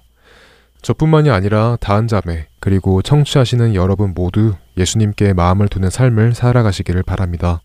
[0.84, 7.60] 저뿐만이 아니라 다한 자매 그리고 청취하시는 여러분 모두 예수님께 마음을 두는 삶을 살아가시기를 바랍니다.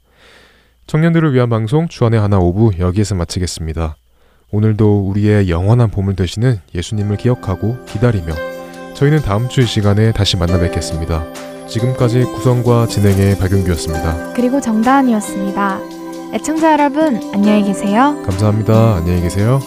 [0.86, 3.96] 청년들을 위한 방송 주안의 하나 오부 여기에서 마치겠습니다.
[4.50, 8.32] 오늘도 우리의 영원한 보물 되시는 예수님을 기억하고 기다리며
[8.94, 11.47] 저희는 다음 주 시간에 다시 만나 뵙겠습니다.
[11.68, 14.32] 지금까지 구성과 진행의 박윤규였습니다.
[14.34, 15.80] 그리고 정다은이었습니다.
[16.34, 18.20] 애청자 여러분, 안녕히 계세요.
[18.24, 18.96] 감사합니다.
[18.96, 19.60] 안녕히 계세요.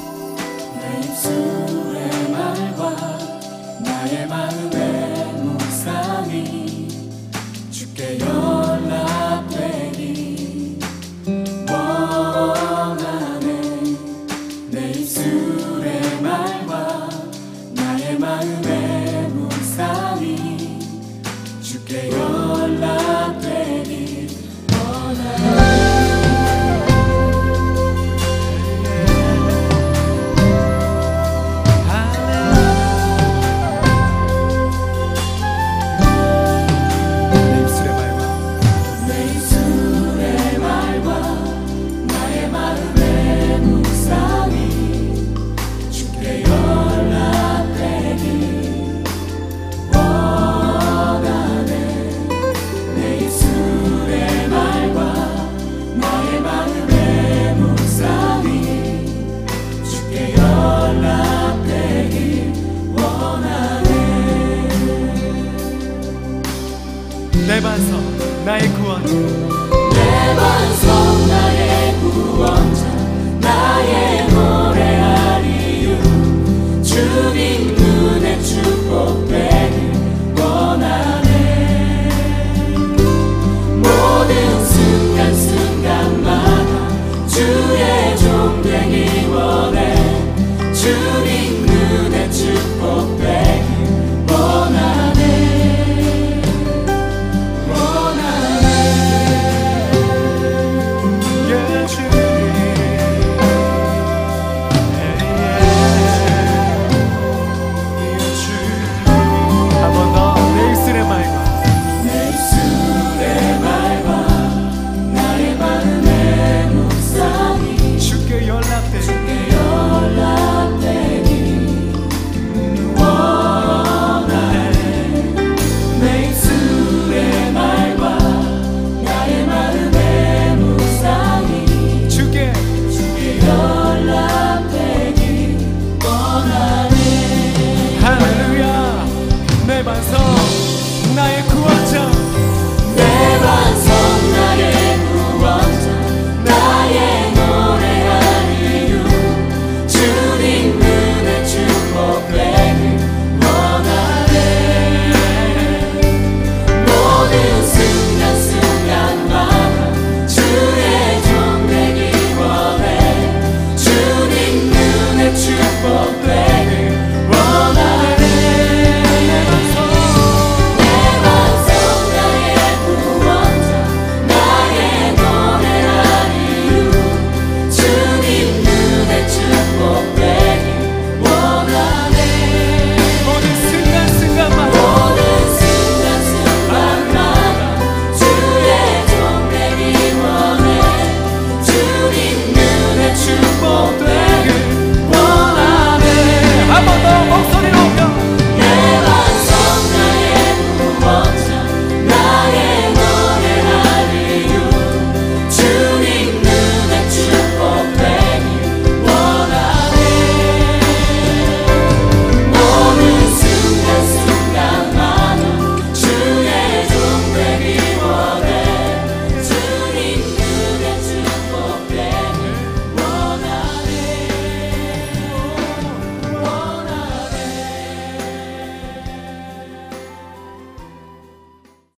[69.02, 69.41] Come.